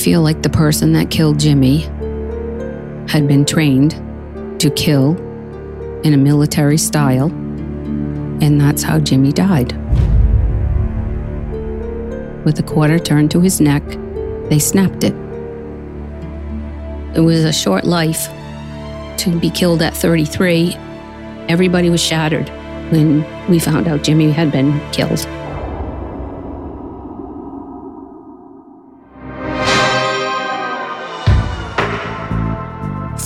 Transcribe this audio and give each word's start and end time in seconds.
feel 0.00 0.22
like 0.22 0.40
the 0.40 0.48
person 0.48 0.94
that 0.94 1.10
killed 1.10 1.38
Jimmy 1.38 1.80
had 3.06 3.28
been 3.28 3.44
trained 3.44 3.90
to 4.58 4.70
kill 4.70 5.14
in 6.04 6.14
a 6.14 6.16
military 6.16 6.78
style, 6.78 7.26
and 7.26 8.58
that's 8.58 8.82
how 8.82 8.98
Jimmy 8.98 9.30
died. 9.30 9.72
With 12.46 12.58
a 12.58 12.62
quarter 12.62 12.98
turned 12.98 13.30
to 13.32 13.40
his 13.42 13.60
neck, 13.60 13.82
they 14.48 14.58
snapped 14.58 15.04
it. 15.04 15.14
It 17.14 17.20
was 17.20 17.44
a 17.44 17.52
short 17.52 17.84
life. 17.84 18.28
To 19.18 19.38
be 19.38 19.50
killed 19.50 19.82
at 19.82 19.94
33, 19.94 20.74
everybody 21.50 21.90
was 21.90 22.02
shattered 22.02 22.48
when 22.90 23.26
we 23.50 23.58
found 23.58 23.86
out 23.86 24.02
Jimmy 24.02 24.30
had 24.30 24.50
been 24.50 24.80
killed. 24.92 25.26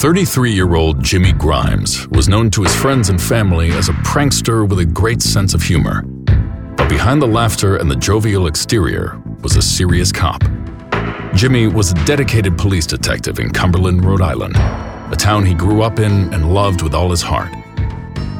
33 0.04 0.52
year 0.52 0.74
old 0.74 1.02
Jimmy 1.02 1.32
Grimes 1.32 2.06
was 2.08 2.28
known 2.28 2.50
to 2.50 2.62
his 2.62 2.76
friends 2.76 3.08
and 3.08 3.18
family 3.18 3.70
as 3.70 3.88
a 3.88 3.92
prankster 4.04 4.68
with 4.68 4.78
a 4.80 4.84
great 4.84 5.22
sense 5.22 5.54
of 5.54 5.62
humor. 5.62 6.02
But 6.76 6.90
behind 6.90 7.22
the 7.22 7.26
laughter 7.26 7.76
and 7.76 7.90
the 7.90 7.96
jovial 7.96 8.46
exterior 8.46 9.18
was 9.42 9.56
a 9.56 9.62
serious 9.62 10.12
cop. 10.12 10.44
Jimmy 11.34 11.68
was 11.68 11.92
a 11.92 12.04
dedicated 12.04 12.58
police 12.58 12.84
detective 12.84 13.38
in 13.38 13.50
Cumberland, 13.50 14.04
Rhode 14.04 14.20
Island, 14.20 14.56
a 14.56 15.16
town 15.16 15.46
he 15.46 15.54
grew 15.54 15.80
up 15.80 15.98
in 15.98 16.34
and 16.34 16.52
loved 16.52 16.82
with 16.82 16.92
all 16.92 17.10
his 17.10 17.22
heart. 17.22 17.50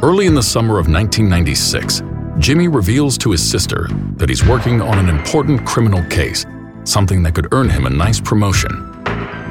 Early 0.02 0.26
in 0.26 0.34
the 0.34 0.42
summer 0.42 0.78
of 0.78 0.86
1996, 0.86 2.02
Jimmy 2.40 2.68
reveals 2.68 3.16
to 3.16 3.30
his 3.30 3.42
sister 3.42 3.88
that 4.16 4.28
he's 4.28 4.46
working 4.46 4.82
on 4.82 4.98
an 4.98 5.08
important 5.08 5.66
criminal 5.66 6.04
case, 6.10 6.44
something 6.84 7.22
that 7.22 7.34
could 7.34 7.48
earn 7.54 7.70
him 7.70 7.86
a 7.86 7.90
nice 7.90 8.20
promotion. 8.20 8.90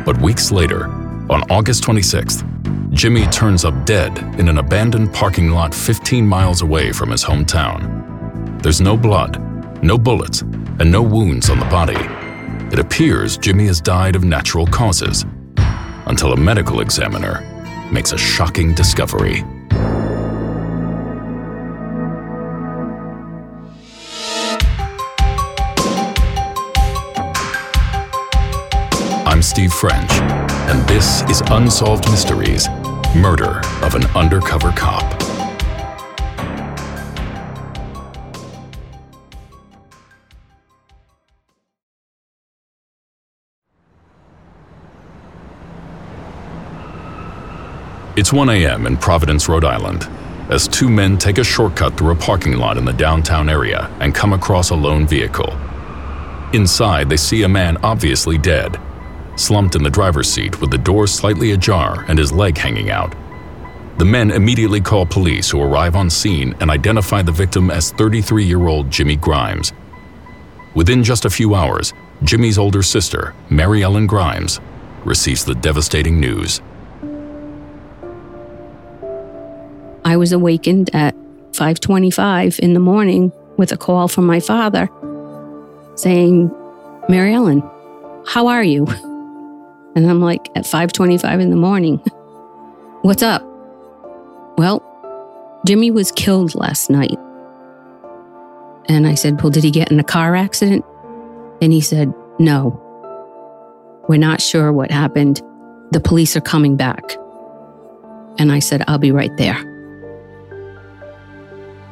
But 0.06 0.22
weeks 0.22 0.52
later, 0.52 1.03
on 1.30 1.42
August 1.50 1.84
26th, 1.84 2.44
Jimmy 2.92 3.26
turns 3.28 3.64
up 3.66 3.86
dead 3.86 4.18
in 4.40 4.50
an 4.50 4.58
abandoned 4.58 5.14
parking 5.14 5.50
lot 5.50 5.74
15 5.74 6.26
miles 6.26 6.62
away 6.62 6.92
from 6.92 7.12
his 7.12 7.24
hometown. 7.24 8.62
There's 8.62 8.82
no 8.82 8.98
blood, 8.98 9.42
no 9.84 9.98
bullets, 9.98 10.42
and 10.42 10.92
no 10.92 11.02
wounds 11.02 11.50
on 11.50 11.60
the 11.60 11.66
body. 11.66 11.98
It 12.74 12.80
appears 12.80 13.38
Jimmy 13.38 13.68
has 13.68 13.80
died 13.80 14.16
of 14.16 14.24
natural 14.24 14.68
causes 14.68 15.26
until 16.06 16.34
a 16.34 16.38
medical 16.38 16.82
examiner 16.82 17.42
makes 17.92 18.12
a 18.12 18.18
shocking 18.18 18.74
discovery. 18.74 19.44
I'm 29.26 29.42
Steve 29.42 29.74
French 29.74 30.43
and 30.74 30.90
this 30.90 31.22
is 31.30 31.44
Unsolved 31.52 32.10
Mysteries 32.10 32.68
Murder 33.16 33.62
of 33.84 33.94
an 33.94 34.06
Undercover 34.16 34.72
Cop. 34.72 35.04
It's 48.18 48.34
1 48.34 48.50
a.m. 48.50 48.88
in 48.88 48.98
Providence, 48.98 49.48
Rhode 49.48 49.66
Island, 49.66 50.08
as 50.50 50.68
two 50.68 50.90
men 50.90 51.20
take 51.20 51.38
a 51.38 51.44
shortcut 51.44 51.96
through 51.96 52.14
a 52.14 52.16
parking 52.16 52.58
lot 52.58 52.80
in 52.80 52.86
the 52.86 52.94
downtown 52.94 53.48
area 53.48 53.96
and 54.00 54.16
come 54.16 54.34
across 54.34 54.72
a 54.72 54.76
lone 54.76 55.06
vehicle. 55.06 55.54
Inside, 56.52 57.10
they 57.10 57.18
see 57.18 57.44
a 57.44 57.50
man 57.50 57.78
obviously 57.84 58.40
dead 58.40 58.80
slumped 59.36 59.76
in 59.76 59.84
the 59.84 59.90
driver's 59.90 60.30
seat 60.30 60.60
with 60.62 60.72
the 60.72 60.78
door 60.78 61.08
slightly 61.08 61.52
ajar 61.52 62.06
and 62.08 62.20
his 62.20 62.32
leg 62.32 62.58
hanging 62.58 62.90
out. 62.90 63.16
The 63.98 64.06
men 64.06 64.32
immediately 64.32 64.82
call 64.82 65.06
police 65.06 65.50
who 65.50 65.62
arrive 65.62 65.96
on 65.96 66.10
scene 66.10 66.56
and 66.60 66.72
identify 66.72 67.22
the 67.22 67.32
victim 67.32 67.70
as 67.70 67.92
33 67.92 68.44
year 68.44 68.68
old 68.68 68.90
Jimmy 68.90 69.16
Grimes. 69.16 69.72
Within 70.74 71.04
just 71.04 71.26
a 71.26 71.30
few 71.30 71.54
hours, 71.54 71.94
Jimmy's 72.24 72.58
older 72.58 72.82
sister, 72.82 73.36
Mary 73.50 73.84
Ellen 73.84 74.08
Grimes, 74.08 74.60
receives 75.06 75.46
the 75.46 75.54
devastating 75.54 76.20
news. 76.20 76.62
I 80.06 80.18
was 80.18 80.32
awakened 80.32 80.90
at 80.94 81.16
5:25 81.54 82.60
in 82.60 82.74
the 82.74 82.80
morning 82.80 83.32
with 83.58 83.72
a 83.72 83.78
call 83.78 84.08
from 84.08 84.26
my 84.26 84.40
father 84.40 84.90
saying, 85.96 86.52
"Mary 87.08 87.34
Ellen, 87.34 87.62
how 88.26 88.48
are 88.48 88.64
you?" 88.64 88.88
And 89.96 90.10
I'm 90.10 90.22
like, 90.22 90.50
at 90.56 90.66
5:25 90.66 91.42
in 91.42 91.50
the 91.50 91.56
morning, 91.56 91.98
what's 93.02 93.24
up? 93.24 93.44
Well, 94.58 94.82
Jimmy 95.66 95.92
was 95.92 96.12
killed 96.12 96.56
last 96.56 96.90
night. 96.90 97.18
And 98.90 99.08
I 99.08 99.16
said, 99.16 99.42
Well, 99.42 99.50
did 99.50 99.64
he 99.64 99.72
get 99.72 99.92
in 99.92 100.00
a 100.00 100.04
car 100.04 100.36
accident? 100.36 100.86
And 101.62 101.72
he 101.72 101.82
said, 101.82 102.14
No. 102.40 102.80
We're 104.10 104.18
not 104.18 104.42
sure 104.42 104.74
what 104.74 104.92
happened. 104.92 105.42
The 105.92 106.02
police 106.02 106.36
are 106.36 106.42
coming 106.42 106.76
back. 106.76 107.16
And 108.38 108.52
I 108.52 108.60
said, 108.60 108.84
I'll 108.88 108.98
be 108.98 109.12
right 109.12 109.36
there. 109.38 109.56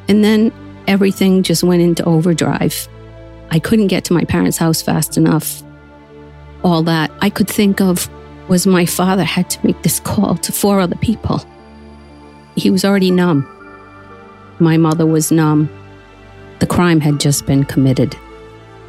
And 0.09 0.23
then 0.23 0.51
everything 0.87 1.43
just 1.43 1.63
went 1.63 1.81
into 1.81 2.03
overdrive. 2.03 2.89
I 3.51 3.59
couldn't 3.59 3.87
get 3.87 4.03
to 4.05 4.13
my 4.13 4.25
parents' 4.25 4.57
house 4.57 4.81
fast 4.81 5.17
enough 5.17 5.63
all 6.63 6.83
that 6.83 7.11
I 7.21 7.29
could 7.29 7.47
think 7.47 7.81
of 7.81 8.09
was 8.47 8.67
my 8.67 8.85
father 8.85 9.23
had 9.23 9.49
to 9.49 9.65
make 9.65 9.81
this 9.81 9.99
call 9.99 10.35
to 10.37 10.51
four 10.51 10.79
other 10.79 10.95
people. 10.97 11.43
He 12.55 12.69
was 12.69 12.83
already 12.83 13.11
numb. 13.11 13.47
My 14.59 14.77
mother 14.77 15.05
was 15.05 15.31
numb. 15.31 15.69
The 16.59 16.67
crime 16.67 16.99
had 16.99 17.19
just 17.19 17.45
been 17.45 17.63
committed. 17.63 18.15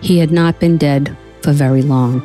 He 0.01 0.19
had 0.19 0.33
not 0.33 0.59
been 0.59 0.77
dead 0.77 1.17
for 1.43 1.53
very 1.53 1.83
long. 1.83 2.21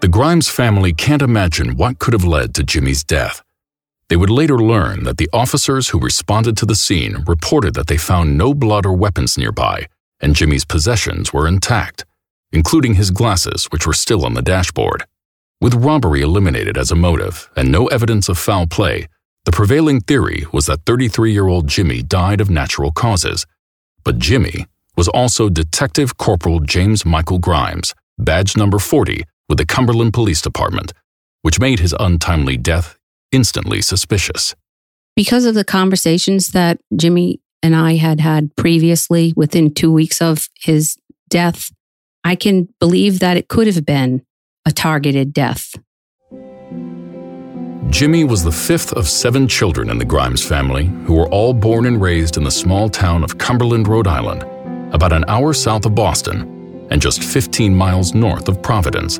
The 0.00 0.08
Grimes 0.08 0.48
family 0.48 0.92
can't 0.92 1.22
imagine 1.22 1.76
what 1.76 1.98
could 1.98 2.12
have 2.12 2.24
led 2.24 2.54
to 2.54 2.64
Jimmy's 2.64 3.02
death. 3.02 3.42
They 4.08 4.16
would 4.16 4.30
later 4.30 4.58
learn 4.58 5.04
that 5.04 5.16
the 5.16 5.30
officers 5.32 5.88
who 5.88 5.98
responded 5.98 6.56
to 6.58 6.66
the 6.66 6.74
scene 6.74 7.24
reported 7.26 7.74
that 7.74 7.86
they 7.86 7.96
found 7.96 8.36
no 8.36 8.52
blood 8.52 8.84
or 8.84 8.92
weapons 8.92 9.38
nearby 9.38 9.86
and 10.22 10.34
Jimmy's 10.36 10.64
possessions 10.64 11.32
were 11.32 11.48
intact, 11.48 12.06
including 12.52 12.94
his 12.94 13.10
glasses, 13.10 13.66
which 13.66 13.86
were 13.86 13.92
still 13.92 14.24
on 14.24 14.34
the 14.34 14.42
dashboard. 14.42 15.04
With 15.60 15.74
robbery 15.74 16.22
eliminated 16.22 16.78
as 16.78 16.90
a 16.90 16.96
motive 16.96 17.50
and 17.56 17.70
no 17.70 17.86
evidence 17.88 18.28
of 18.28 18.38
foul 18.38 18.66
play, 18.66 19.08
the 19.44 19.52
prevailing 19.52 20.00
theory 20.00 20.46
was 20.52 20.66
that 20.66 20.86
33 20.86 21.32
year 21.32 21.48
old 21.48 21.66
Jimmy 21.66 22.02
died 22.02 22.40
of 22.40 22.48
natural 22.48 22.92
causes. 22.92 23.44
But 24.04 24.18
Jimmy 24.18 24.66
was 24.96 25.08
also 25.08 25.48
Detective 25.48 26.16
Corporal 26.16 26.60
James 26.60 27.04
Michael 27.04 27.38
Grimes, 27.38 27.94
badge 28.18 28.56
number 28.56 28.78
40 28.78 29.24
with 29.48 29.58
the 29.58 29.66
Cumberland 29.66 30.12
Police 30.12 30.40
Department, 30.40 30.92
which 31.42 31.60
made 31.60 31.80
his 31.80 31.94
untimely 31.98 32.56
death 32.56 32.96
instantly 33.32 33.82
suspicious. 33.82 34.54
Because 35.16 35.44
of 35.44 35.54
the 35.54 35.64
conversations 35.64 36.48
that 36.48 36.78
Jimmy 36.96 37.41
and 37.62 37.76
I 37.76 37.94
had 37.94 38.20
had 38.20 38.54
previously 38.56 39.32
within 39.36 39.72
two 39.72 39.92
weeks 39.92 40.20
of 40.20 40.48
his 40.60 40.96
death, 41.28 41.70
I 42.24 42.34
can 42.34 42.68
believe 42.78 43.20
that 43.20 43.36
it 43.36 43.48
could 43.48 43.66
have 43.66 43.84
been 43.86 44.22
a 44.66 44.72
targeted 44.72 45.32
death. 45.32 45.74
Jimmy 47.90 48.24
was 48.24 48.42
the 48.42 48.52
fifth 48.52 48.92
of 48.94 49.06
seven 49.06 49.46
children 49.46 49.90
in 49.90 49.98
the 49.98 50.04
Grimes 50.04 50.42
family, 50.42 50.86
who 51.04 51.14
were 51.14 51.28
all 51.28 51.52
born 51.52 51.84
and 51.84 52.00
raised 52.00 52.36
in 52.36 52.44
the 52.44 52.50
small 52.50 52.88
town 52.88 53.22
of 53.22 53.36
Cumberland, 53.36 53.86
Rhode 53.86 54.06
Island, 54.06 54.44
about 54.94 55.12
an 55.12 55.24
hour 55.28 55.52
south 55.52 55.84
of 55.84 55.94
Boston 55.94 56.86
and 56.90 57.02
just 57.02 57.22
15 57.22 57.74
miles 57.74 58.14
north 58.14 58.48
of 58.48 58.62
Providence. 58.62 59.18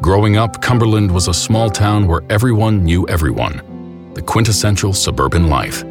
Growing 0.00 0.36
up, 0.36 0.62
Cumberland 0.62 1.12
was 1.12 1.28
a 1.28 1.34
small 1.34 1.70
town 1.70 2.06
where 2.06 2.22
everyone 2.30 2.84
knew 2.84 3.06
everyone, 3.08 4.12
the 4.14 4.22
quintessential 4.22 4.92
suburban 4.92 5.48
life. 5.48 5.84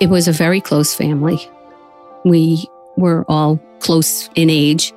It 0.00 0.08
was 0.08 0.28
a 0.28 0.32
very 0.32 0.60
close 0.60 0.94
family. 0.94 1.40
We 2.24 2.64
were 2.96 3.24
all 3.28 3.60
close 3.80 4.28
in 4.34 4.50
age. 4.50 4.92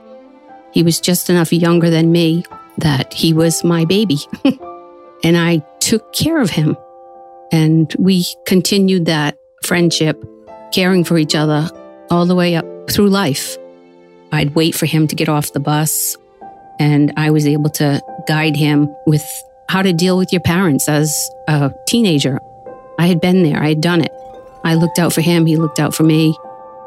He 0.72 0.84
was 0.84 1.00
just 1.00 1.30
enough 1.30 1.52
younger 1.52 1.90
than 1.90 2.12
me 2.12 2.46
that 2.78 3.14
he 3.14 3.34
was 3.34 3.64
my 3.64 3.86
baby. 3.86 4.18
and 5.24 5.38
I 5.38 5.66
took 5.80 6.14
care 6.14 6.40
of 6.40 6.50
him. 6.50 6.78
And 7.52 7.94
we 8.00 8.26
continued 8.46 9.06
that 9.06 9.38
friendship, 9.64 10.24
caring 10.72 11.04
for 11.04 11.18
each 11.18 11.36
other 11.36 11.70
all 12.10 12.26
the 12.26 12.36
way 12.36 12.56
up 12.56 12.66
through 12.90 13.10
life. 13.10 13.58
I'd 14.32 14.56
wait 14.56 14.76
for 14.76 14.86
him 14.86 15.08
to 15.08 15.16
get 15.16 15.28
off 15.28 15.52
the 15.52 15.60
bus, 15.60 16.16
and 16.80 17.12
I 17.18 17.32
was 17.32 17.46
able 17.46 17.70
to 17.72 18.02
guide 18.28 18.56
him 18.56 18.94
with 19.06 19.26
how 19.68 19.82
to 19.82 19.92
deal 19.92 20.18
with 20.18 20.32
your 20.32 20.42
parents 20.42 20.88
as 20.88 21.30
a 21.48 21.74
teenager. 21.88 22.40
I 22.98 23.08
had 23.08 23.20
been 23.20 23.44
there, 23.44 23.62
I 23.62 23.70
had 23.70 23.82
done 23.82 24.02
it. 24.02 24.12
I 24.64 24.76
looked 24.76 25.00
out 25.00 25.14
for 25.14 25.22
him, 25.22 25.46
he 25.46 25.56
looked 25.58 25.80
out 25.80 25.94
for 25.94 26.04
me. 26.04 26.38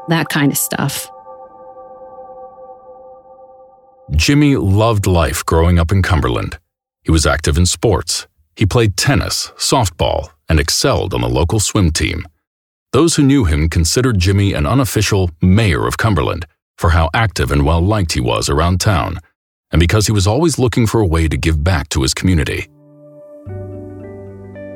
that 0.08 0.28
kind 0.28 0.52
of 0.52 0.58
stuff. 0.58 1.10
Jimmy 4.10 4.56
loved 4.56 5.06
life 5.06 5.44
growing 5.46 5.78
up 5.78 5.90
in 5.90 6.02
Cumberland. 6.02 6.58
He 7.04 7.10
was 7.10 7.26
active 7.26 7.56
in 7.56 7.64
sports. 7.64 8.26
He 8.54 8.66
played 8.66 8.96
tennis, 8.98 9.50
softball, 9.56 10.28
and 10.48 10.60
excelled 10.60 11.14
on 11.14 11.22
the 11.22 11.28
local 11.28 11.58
swim 11.58 11.90
team. 11.90 12.26
Those 12.92 13.16
who 13.16 13.22
knew 13.22 13.44
him 13.44 13.68
considered 13.70 14.18
Jimmy 14.18 14.52
an 14.52 14.66
unofficial 14.66 15.30
mayor 15.40 15.86
of 15.86 15.96
Cumberland 15.96 16.46
for 16.76 16.90
how 16.90 17.08
active 17.14 17.50
and 17.50 17.64
well 17.64 17.80
liked 17.80 18.12
he 18.12 18.20
was 18.20 18.50
around 18.50 18.80
town, 18.80 19.18
and 19.72 19.80
because 19.80 20.06
he 20.06 20.12
was 20.12 20.26
always 20.26 20.58
looking 20.58 20.86
for 20.86 21.00
a 21.00 21.06
way 21.06 21.28
to 21.28 21.36
give 21.36 21.64
back 21.64 21.88
to 21.88 22.02
his 22.02 22.12
community. 22.12 22.68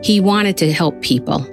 He 0.03 0.21
wanted 0.21 0.57
to 0.57 0.73
help 0.73 1.01
people. 1.03 1.47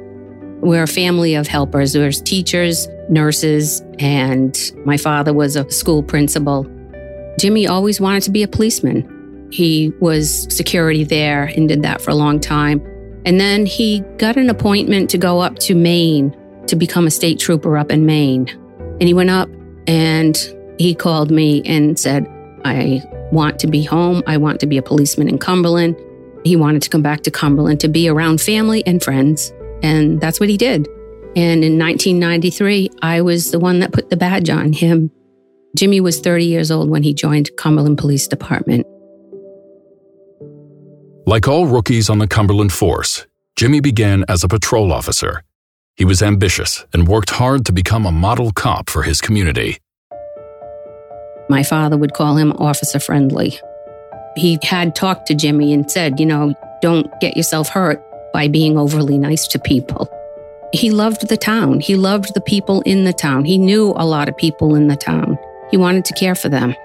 We're 0.66 0.82
a 0.82 0.88
family 0.88 1.36
of 1.36 1.48
helpers. 1.48 1.94
There's 1.94 2.20
teachers, 2.20 2.88
nurses, 3.08 3.84
and 4.00 4.60
my 4.84 4.98
father 4.98 5.32
was 5.32 5.56
a 5.56 5.70
school 5.70 6.02
principal. 6.02 6.66
Jimmy 7.40 7.68
always 7.68 8.02
wanted 8.02 8.24
to 8.24 8.32
be 8.32 8.42
a 8.42 8.48
policeman. 8.48 9.48
He 9.52 9.94
was 10.00 10.48
security 10.52 11.04
there 11.04 11.44
and 11.56 11.70
did 11.70 11.84
that 11.84 12.02
for 12.02 12.10
a 12.10 12.16
long 12.16 12.40
time. 12.40 12.82
And 13.28 13.40
then 13.40 13.68
he 13.68 14.00
got 14.18 14.38
an 14.38 14.50
appointment 14.50 15.08
to 15.12 15.20
go 15.20 15.40
up 15.40 15.60
to 15.60 15.76
Maine 15.76 16.36
to 16.66 16.76
become 16.76 17.06
a 17.06 17.12
state 17.12 17.38
trooper 17.38 17.78
up 17.78 17.92
in 17.92 18.08
Maine. 18.08 18.50
And 19.00 19.04
he 19.04 19.14
went 19.14 19.30
up 19.30 19.50
and 19.86 20.36
he 20.80 20.96
called 20.96 21.30
me 21.30 21.62
and 21.66 22.00
said, 22.00 22.26
I 22.66 23.04
want 23.32 23.60
to 23.60 23.68
be 23.68 23.84
home. 23.84 24.24
I 24.26 24.38
want 24.38 24.60
to 24.62 24.66
be 24.66 24.80
a 24.80 24.82
policeman 24.82 25.30
in 25.30 25.38
Cumberland. 25.38 25.96
He 26.44 26.56
wanted 26.56 26.82
to 26.82 26.90
come 26.90 27.04
back 27.04 27.22
to 27.22 27.30
Cumberland 27.30 27.82
to 27.82 27.88
be 27.88 28.10
around 28.10 28.42
family 28.42 28.84
and 28.88 29.04
friends. 29.04 29.54
And 29.84 30.20
that's 30.20 30.40
what 30.40 30.50
he 30.50 30.58
did. 30.58 30.88
And 31.36 31.64
in 31.66 31.78
1993, 31.78 32.90
I 33.02 33.22
was 33.22 33.52
the 33.52 33.60
one 33.60 33.80
that 33.80 33.92
put 33.92 34.10
the 34.10 34.16
badge 34.16 34.50
on 34.50 34.72
him. 34.72 35.12
Jimmy 35.76 36.00
was 36.00 36.22
30 36.22 36.46
years 36.46 36.72
old 36.72 36.90
when 36.90 37.04
he 37.04 37.14
joined 37.14 37.50
Cumberland 37.58 37.98
Police 37.98 38.28
Department. 38.28 38.88
Like 41.26 41.48
all 41.48 41.66
rookies 41.66 42.10
on 42.10 42.20
the 42.20 42.28
Cumberland 42.28 42.72
force, 42.72 43.26
Jimmy 43.58 43.82
began 43.82 44.24
as 44.30 44.44
a 44.44 44.48
patrol 44.48 44.94
officer. 44.94 45.44
He 45.98 46.06
was 46.06 46.22
ambitious 46.22 46.86
and 46.94 47.08
worked 47.08 47.32
hard 47.32 47.66
to 47.66 47.74
become 47.74 48.06
a 48.06 48.12
model 48.12 48.52
cop 48.52 48.90
for 48.90 49.04
his 49.04 49.20
community. 49.20 49.80
My 51.50 51.64
father 51.64 51.98
would 51.98 52.14
call 52.14 52.38
him 52.38 52.52
officer 52.54 53.00
friendly. 53.00 53.60
He 54.38 54.58
had 54.64 54.96
talked 54.96 55.28
to 55.28 55.36
Jimmy 55.36 55.74
and 55.74 55.90
said, 55.90 56.20
you 56.20 56.26
know, 56.26 56.54
don't 56.82 57.10
get 57.20 57.36
yourself 57.36 57.70
hurt 57.70 58.05
by 58.36 58.50
being 58.50 58.78
overly 58.78 59.18
nice 59.18 59.48
to 59.48 59.58
people. 59.58 60.12
He 60.74 60.92
loved 60.92 61.30
the 61.30 61.38
town. 61.38 61.80
He 61.80 61.96
loved 61.96 62.34
the 62.34 62.42
people 62.42 62.82
in 62.82 63.06
the 63.06 63.14
town. 63.14 63.46
He 63.46 63.58
knew 63.58 63.94
a 63.96 64.06
lot 64.06 64.28
of 64.28 64.36
people 64.36 64.76
in 64.76 64.90
the 64.90 64.98
town. 64.98 65.40
He 65.72 65.78
wanted 65.78 66.04
to 66.04 66.14
care 66.16 66.36
for 66.36 66.50
them. 66.50 66.76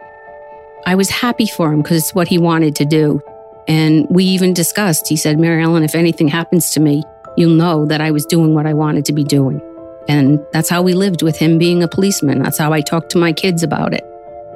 I 0.87 0.95
was 0.95 1.11
happy 1.11 1.47
for 1.47 1.73
him 1.73 1.83
because 1.83 1.97
it's 2.05 2.15
what 2.15 2.29
he 2.29 2.39
wanted 2.39 2.77
to 2.77 2.85
do. 2.85 3.21
And 3.67 4.07
we 4.09 4.23
even 4.27 4.55
discussed, 4.55 5.09
he 5.09 5.17
said, 5.17 5.41
Mary 5.41 5.61
Ellen, 5.61 5.83
if 5.83 5.97
anything 5.97 6.29
happens 6.29 6.71
to 6.71 6.79
me, 6.79 7.03
you'll 7.37 7.57
know 7.57 7.85
that 7.87 8.01
I 8.01 8.13
was 8.13 8.25
doing 8.27 8.55
what 8.55 8.65
I 8.65 8.75
wanted 8.75 9.05
to 9.07 9.13
be 9.13 9.25
doing. 9.25 9.61
And 10.09 10.39
that's 10.53 10.69
how 10.69 10.83
we 10.83 10.93
lived 10.93 11.23
with 11.23 11.37
him 11.37 11.59
being 11.59 11.83
a 11.83 11.89
policeman. 11.89 12.45
That's 12.45 12.59
how 12.59 12.73
I 12.73 12.81
talked 12.81 13.11
to 13.11 13.19
my 13.19 13.33
kids 13.33 13.65
about 13.65 13.93
it. 13.93 14.05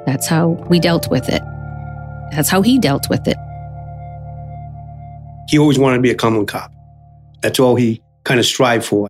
That's 0.05 0.27
how 0.27 0.51
we 0.69 0.79
dealt 0.79 1.11
with 1.11 1.27
it. 1.27 1.43
That's 2.31 2.47
how 2.47 2.61
he 2.61 2.79
dealt 2.79 3.09
with 3.09 3.27
it. 3.27 3.35
He 5.49 5.59
always 5.59 5.77
wanted 5.77 5.97
to 5.97 6.01
be 6.01 6.11
a 6.11 6.15
Cumberland 6.15 6.47
cop. 6.47 6.71
That's 7.45 7.59
all 7.59 7.75
he 7.75 8.01
kind 8.23 8.39
of 8.39 8.45
strived 8.47 8.83
for. 8.85 9.07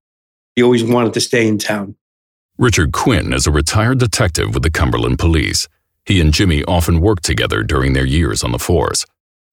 He 0.57 0.61
always 0.61 0.83
wanted 0.83 1.13
to 1.13 1.21
stay 1.21 1.47
in 1.47 1.57
town. 1.57 1.95
Richard 2.57 2.91
Quinn 2.91 3.31
is 3.31 3.47
a 3.47 3.51
retired 3.51 3.99
detective 3.99 4.53
with 4.53 4.61
the 4.61 4.69
Cumberland 4.69 5.19
Police. 5.19 5.69
He 6.03 6.19
and 6.19 6.33
Jimmy 6.33 6.61
often 6.65 6.99
worked 6.99 7.23
together 7.23 7.63
during 7.63 7.93
their 7.93 8.03
years 8.03 8.43
on 8.43 8.51
the 8.51 8.59
force. 8.59 9.05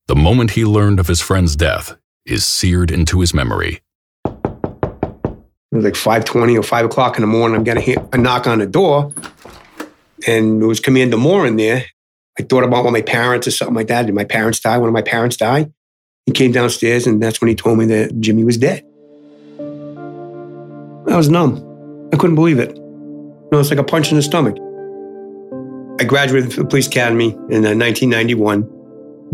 The 0.09 0.17
moment 0.17 0.51
he 0.51 0.65
learned 0.65 0.99
of 0.99 1.07
his 1.07 1.21
friend's 1.21 1.55
death 1.55 1.97
is 2.27 2.45
seared 2.45 2.91
into 2.91 3.21
his 3.21 3.33
memory. 3.33 3.83
It 4.25 4.33
was 5.71 5.85
like 5.85 5.95
5.20 5.95 6.59
or 6.59 6.65
5 6.65 6.85
o'clock 6.85 7.17
in 7.17 7.21
the 7.21 7.29
morning. 7.29 7.59
I'm 7.59 7.63
getting 7.63 7.97
a 8.13 8.19
knock 8.19 8.49
on 8.49 8.59
the 8.59 8.67
door, 8.67 9.15
and 10.27 10.61
it 10.61 10.67
was 10.67 10.81
Commander 10.81 11.19
Moore 11.19 11.47
in 11.47 11.55
there. 11.55 11.85
I 12.37 12.43
thought 12.43 12.65
about 12.65 12.79
one 12.79 12.89
of 12.89 12.93
my 12.95 13.03
parents 13.03 13.47
or 13.47 13.53
something 13.53 13.77
like 13.77 13.87
that. 13.87 14.07
Did 14.07 14.17
my 14.17 14.25
parents 14.25 14.59
die? 14.59 14.79
One 14.79 14.89
of 14.89 14.93
my 14.93 15.03
parents 15.03 15.37
die? 15.37 15.71
He 16.27 16.33
came 16.33 16.53
downstairs, 16.53 17.07
and 17.07 17.21
that's 17.21 17.41
when 17.41 17.49
he 17.49 17.57
told 17.57 17.79
me 17.79 17.87
that 17.87 18.21
Jimmy 18.21 18.45
was 18.45 18.57
dead. 18.57 18.85
I 21.09 21.17
was 21.17 21.29
numb. 21.29 21.57
I 22.13 22.17
couldn't 22.17 22.37
believe 22.37 22.61
it. 22.61 22.77
You 22.77 23.49
know, 23.51 23.59
it's 23.59 23.71
like 23.71 23.81
a 23.81 23.85
punch 23.85 24.11
in 24.11 24.17
the 24.17 24.23
stomach. 24.23 24.57
I 26.01 26.05
graduated 26.05 26.53
from 26.53 26.63
the 26.63 26.69
police 26.69 26.87
academy 26.87 27.33
in 27.33 27.63
1991. 27.63 28.63
Uh, 28.63 28.67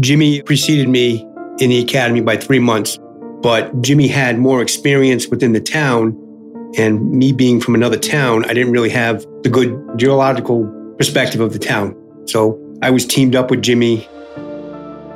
Jimmy 0.01 0.41
preceded 0.43 0.89
me 0.89 1.27
in 1.59 1.69
the 1.69 1.79
academy 1.81 2.23
by 2.23 2.39
three 2.39 2.59
months, 2.59 2.99
but 3.43 3.83
Jimmy 3.83 4.09
had 4.09 4.39
more 4.39 4.63
experience 4.63 5.29
within 5.29 5.53
the 5.53 5.61
town. 5.61 6.17
And 6.79 7.11
me 7.11 7.33
being 7.33 7.61
from 7.61 7.75
another 7.75 7.99
town, 7.99 8.45
I 8.47 8.55
didn't 8.55 8.73
really 8.73 8.91
have 8.91 9.27
the 9.43 9.51
good 9.51 9.79
geological 9.97 10.67
perspective 10.97 11.41
of 11.41 11.53
the 11.53 11.59
town. 11.59 11.95
So 12.27 12.59
I 12.81 12.91
was 12.91 13.07
teamed 13.07 13.37
up 13.37 13.51
with 13.51 13.63
Jimmy. 13.63 14.09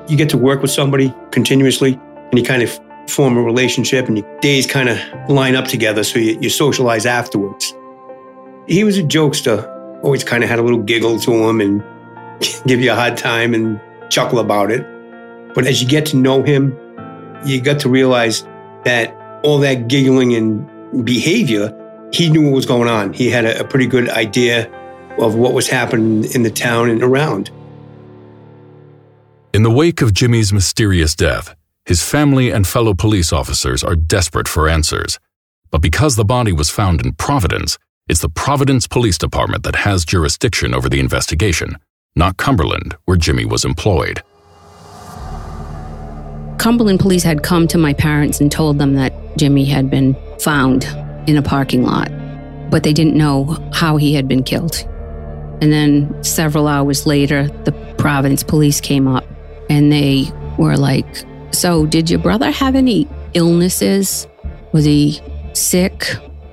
You 0.09 0.17
get 0.17 0.29
to 0.31 0.39
work 0.39 0.63
with 0.63 0.71
somebody 0.71 1.15
continuously 1.31 1.99
and 2.31 2.39
you 2.39 2.45
kind 2.45 2.63
of 2.63 2.81
form 3.09 3.37
a 3.37 3.43
relationship 3.43 4.09
and 4.09 4.19
your 4.19 4.41
days 4.41 4.67
kind 4.67 4.89
of 4.89 4.99
line 5.29 5.55
up 5.55 5.67
together 5.67 6.05
so 6.05 6.19
you, 6.19 6.39
you 6.41 6.51
socialize 6.51 7.07
afterwards. 7.07 7.75
He 8.67 8.85
was 8.85 8.99
a 8.99 9.03
jokester, 9.03 9.69
always 10.03 10.25
kind 10.25 10.45
of 10.45 10.51
had 10.51 10.59
a 10.59 10.63
little 10.63 10.83
giggle 10.83 11.19
to 11.21 11.33
him 11.33 11.61
and 11.61 11.83
give 12.67 12.81
you 12.81 12.93
a 12.93 12.95
hard 12.95 13.17
time 13.17 13.55
and 13.55 13.81
chuckle 14.11 14.39
about 14.39 14.71
it. 14.71 14.87
But 15.55 15.67
as 15.67 15.83
you 15.83 15.89
get 15.89 16.07
to 16.07 16.17
know 16.17 16.43
him, 16.43 16.77
you 17.45 17.61
got 17.61 17.81
to 17.81 17.89
realize 17.89 18.47
that 18.85 19.17
all 19.43 19.59
that 19.59 19.89
giggling 19.89 20.35
and 20.35 21.05
behavior, 21.05 21.77
he 22.13 22.31
knew 22.31 22.45
what 22.45 22.55
was 22.55 22.67
going 22.67 22.89
on. 22.89 23.13
He 23.13 23.31
had 23.31 23.45
a, 23.45 23.61
a 23.61 23.65
pretty 23.65 23.87
good 23.87 24.09
idea 24.09 24.71
of 25.19 25.35
what 25.35 25.53
was 25.53 25.69
happening 25.69 26.25
in 26.33 26.43
the 26.43 26.51
town 26.51 26.89
and 26.89 27.03
around. 27.03 27.51
In 29.55 29.65
the 29.65 29.71
wake 29.71 30.01
of 30.01 30.15
Jimmy's 30.15 30.51
mysterious 30.51 31.15
death, 31.15 31.55
his 31.85 32.03
family 32.03 32.51
and 32.51 32.67
fellow 32.67 32.95
police 32.95 33.35
officers 33.35 33.85
are 33.85 33.95
desperate 33.95 34.49
for 34.49 34.67
answers. 34.67 35.19
But 35.71 35.83
because 35.83 36.17
the 36.17 36.25
body 36.25 36.53
was 36.53 36.71
found 36.71 37.05
in 37.05 37.13
Providence, 37.13 37.77
it's 38.09 38.21
the 38.21 38.31
Providence 38.31 38.87
Police 38.87 39.19
Department 39.19 39.63
that 39.65 39.77
has 39.77 40.07
jurisdiction 40.07 40.73
over 40.73 40.89
the 40.89 41.01
investigation, 41.01 41.77
not 42.17 42.39
Cumberland, 42.39 42.97
where 43.05 43.19
Jimmy 43.19 43.45
was 43.45 43.67
employed. 43.67 44.23
Cumberland 46.57 47.01
police 47.01 47.23
had 47.23 47.43
come 47.43 47.69
to 47.69 47.77
my 47.77 47.93
parents 47.93 48.41
and 48.41 48.51
told 48.51 48.79
them 48.79 48.95
that 48.95 49.13
Jimmy 49.37 49.67
had 49.67 49.91
been 49.91 50.17
found 50.41 50.85
in 51.27 51.37
a 51.37 51.43
parking 51.43 51.83
lot, 51.83 52.11
but 52.71 52.85
they 52.85 52.95
didn't 52.95 53.19
know 53.19 53.45
how 53.75 53.99
he 53.99 54.15
had 54.15 54.27
been 54.27 54.45
killed. 54.45 54.77
And 55.61 55.71
then 55.71 56.25
several 56.25 56.69
hours 56.69 57.05
later, 57.05 57.49
the 57.65 57.73
Providence 57.99 58.43
police 58.43 58.81
came 58.81 59.07
up 59.07 59.27
and 59.73 59.91
they 59.91 60.31
were 60.59 60.77
like, 60.77 61.25
So, 61.51 61.87
did 61.87 62.11
your 62.11 62.19
brother 62.21 62.51
have 62.51 62.75
any 62.77 63.09
illnesses? 63.33 64.29
Was 64.73 64.85
he 64.85 65.19
sick? 65.55 66.09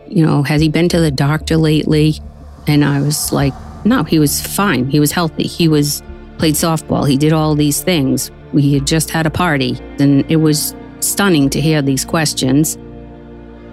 You 0.07 0.25
know, 0.25 0.41
has 0.43 0.61
he 0.61 0.69
been 0.69 0.87
to 0.89 1.01
the 1.01 1.11
doctor 1.11 1.57
lately? 1.57 2.21
And 2.65 2.85
I 2.85 3.01
was 3.01 3.33
like, 3.33 3.53
No, 3.83 4.03
he 4.03 4.19
was 4.19 4.39
fine. 4.41 4.89
He 4.89 5.01
was 5.01 5.11
healthy. 5.11 5.43
He 5.43 5.67
was 5.67 6.01
played 6.37 6.55
softball. 6.55 7.07
He 7.07 7.17
did 7.17 7.33
all 7.33 7.55
these 7.55 7.83
things. 7.83 8.31
We 8.53 8.73
had 8.73 8.87
just 8.87 9.09
had 9.09 9.25
a 9.25 9.29
party, 9.29 9.77
and 9.99 10.23
it 10.31 10.37
was 10.37 10.73
stunning 11.01 11.49
to 11.49 11.59
hear 11.59 11.81
these 11.81 12.05
questions. 12.05 12.77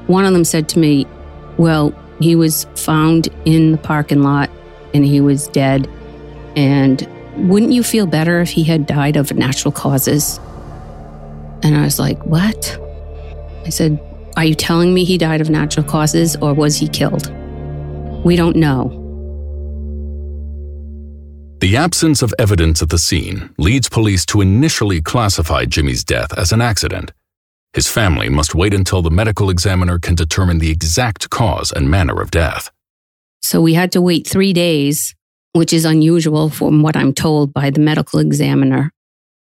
One 0.09 0.25
of 0.25 0.33
them 0.33 0.45
said 0.45 0.69
to 0.71 0.81
me, 0.81 1.07
Well, 1.57 1.95
he 2.19 2.35
was 2.35 2.65
found 2.75 3.29
in 3.45 3.73
the 3.73 3.79
parking 3.79 4.23
lot 4.23 4.51
and 4.93 5.05
he 5.05 5.21
was 5.21 5.49
dead. 5.49 5.89
And 6.57 7.07
wouldn't 7.39 7.73
you 7.73 7.83
feel 7.83 8.07
better 8.07 8.41
if 8.41 8.51
he 8.51 8.65
had 8.65 8.87
died 8.87 9.17
of 9.17 9.33
natural 9.35 9.73
causes? 9.73 10.39
And 11.63 11.77
I 11.77 11.83
was 11.83 11.99
like, 11.99 12.25
What? 12.25 12.79
I 13.65 13.71
said, 13.71 14.01
Are 14.37 14.45
you 14.45 14.55
telling 14.55 14.95
me 14.95 15.05
he 15.05 15.19
died 15.19 15.41
of 15.41 15.51
natural 15.51 15.87
causes 15.87 16.37
or 16.37 16.55
was 16.55 16.77
he 16.77 16.89
killed? 16.89 17.33
We 18.25 18.37
don't 18.37 18.57
know. 18.57 19.03
The 21.61 21.77
absence 21.77 22.23
of 22.23 22.35
evidence 22.39 22.83
at 22.83 22.91
the 22.91 22.99
scene 22.99 23.51
leads 23.57 23.89
police 23.89 24.27
to 24.27 24.41
initially 24.41 25.01
classify 25.01 25.65
Jimmy's 25.65 26.05
death 26.05 26.37
as 26.37 26.53
an 26.53 26.61
accident. 26.61 27.13
His 27.73 27.89
family 27.89 28.29
must 28.29 28.55
wait 28.55 28.73
until 28.73 29.03
the 29.03 29.11
medical 29.11 29.51
examiner 29.51 29.99
can 29.99 30.15
determine 30.15 30.59
the 30.59 30.71
exact 30.71 31.31
cause 31.31 31.73
and 31.73 31.91
manner 31.91 32.21
of 32.21 32.31
death. 32.31 32.71
So 33.43 33.61
we 33.61 33.75
had 33.75 33.93
to 33.93 34.01
wait 34.01 34.27
three 34.27 34.53
days, 34.53 35.15
which 35.57 35.73
is 35.73 35.85
unusual 35.85 36.51
from 36.51 36.83
what 36.83 36.97
I'm 36.97 37.15
told 37.15 37.55
by 37.55 37.71
the 37.71 37.81
medical 37.81 38.21
examiner. 38.21 38.93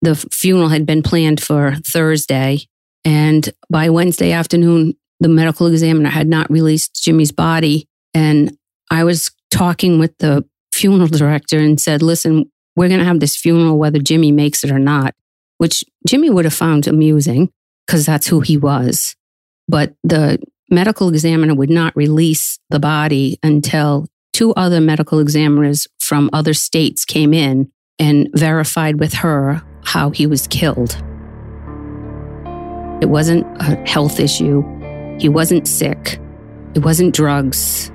The 0.02 0.14
funeral 0.14 0.68
had 0.68 0.84
been 0.84 1.02
planned 1.02 1.42
for 1.42 1.76
Thursday, 1.86 2.66
and 3.04 3.48
by 3.70 3.88
Wednesday 3.88 4.32
afternoon, 4.32 4.94
the 5.20 5.28
medical 5.28 5.68
examiner 5.68 6.10
had 6.10 6.28
not 6.28 6.50
released 6.50 7.02
Jimmy's 7.02 7.32
body. 7.32 7.88
And 8.12 8.56
I 8.90 9.04
was 9.04 9.30
talking 9.50 9.98
with 9.98 10.16
the 10.18 10.44
funeral 10.72 11.06
director 11.08 11.58
and 11.58 11.80
said, 11.80 12.02
listen, 12.02 12.50
we're 12.76 12.88
going 12.88 13.00
to 13.00 13.06
have 13.06 13.20
this 13.20 13.36
funeral 13.36 13.78
whether 13.78 13.98
Jimmy 13.98 14.32
makes 14.32 14.64
it 14.64 14.70
or 14.70 14.78
not, 14.78 15.14
which 15.58 15.82
Jimmy 16.06 16.28
would 16.28 16.44
have 16.44 16.54
found 16.54 16.86
amusing 16.86 17.50
because 17.86 18.04
that's 18.04 18.26
who 18.26 18.40
he 18.40 18.56
was. 18.56 19.16
But 19.68 19.94
the 20.04 20.38
medical 20.70 21.08
examiner 21.08 21.54
would 21.54 21.70
not 21.70 21.96
release 21.96 22.58
the 22.70 22.80
body 22.80 23.38
until 23.42 24.08
two 24.32 24.52
other 24.54 24.80
medical 24.80 25.18
examiners 25.18 25.86
from 25.98 26.30
other 26.32 26.54
states 26.54 27.04
came 27.04 27.34
in 27.34 27.70
and 27.98 28.28
verified 28.34 28.98
with 28.98 29.14
her 29.14 29.62
how 29.84 30.10
he 30.10 30.26
was 30.26 30.46
killed. 30.46 30.96
It 33.00 33.08
wasn't 33.08 33.46
a 33.60 33.76
health 33.86 34.20
issue. 34.20 34.62
He 35.18 35.28
wasn't 35.28 35.66
sick. 35.66 36.18
It 36.74 36.80
wasn't 36.80 37.14
drugs. 37.14 37.90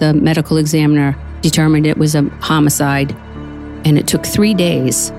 The 0.00 0.12
medical 0.12 0.56
examiner 0.56 1.16
determined 1.40 1.86
it 1.86 1.98
was 1.98 2.14
a 2.14 2.22
homicide, 2.40 3.12
and 3.86 3.98
it 3.98 4.06
took 4.06 4.26
three 4.26 4.54
days. 4.54 5.10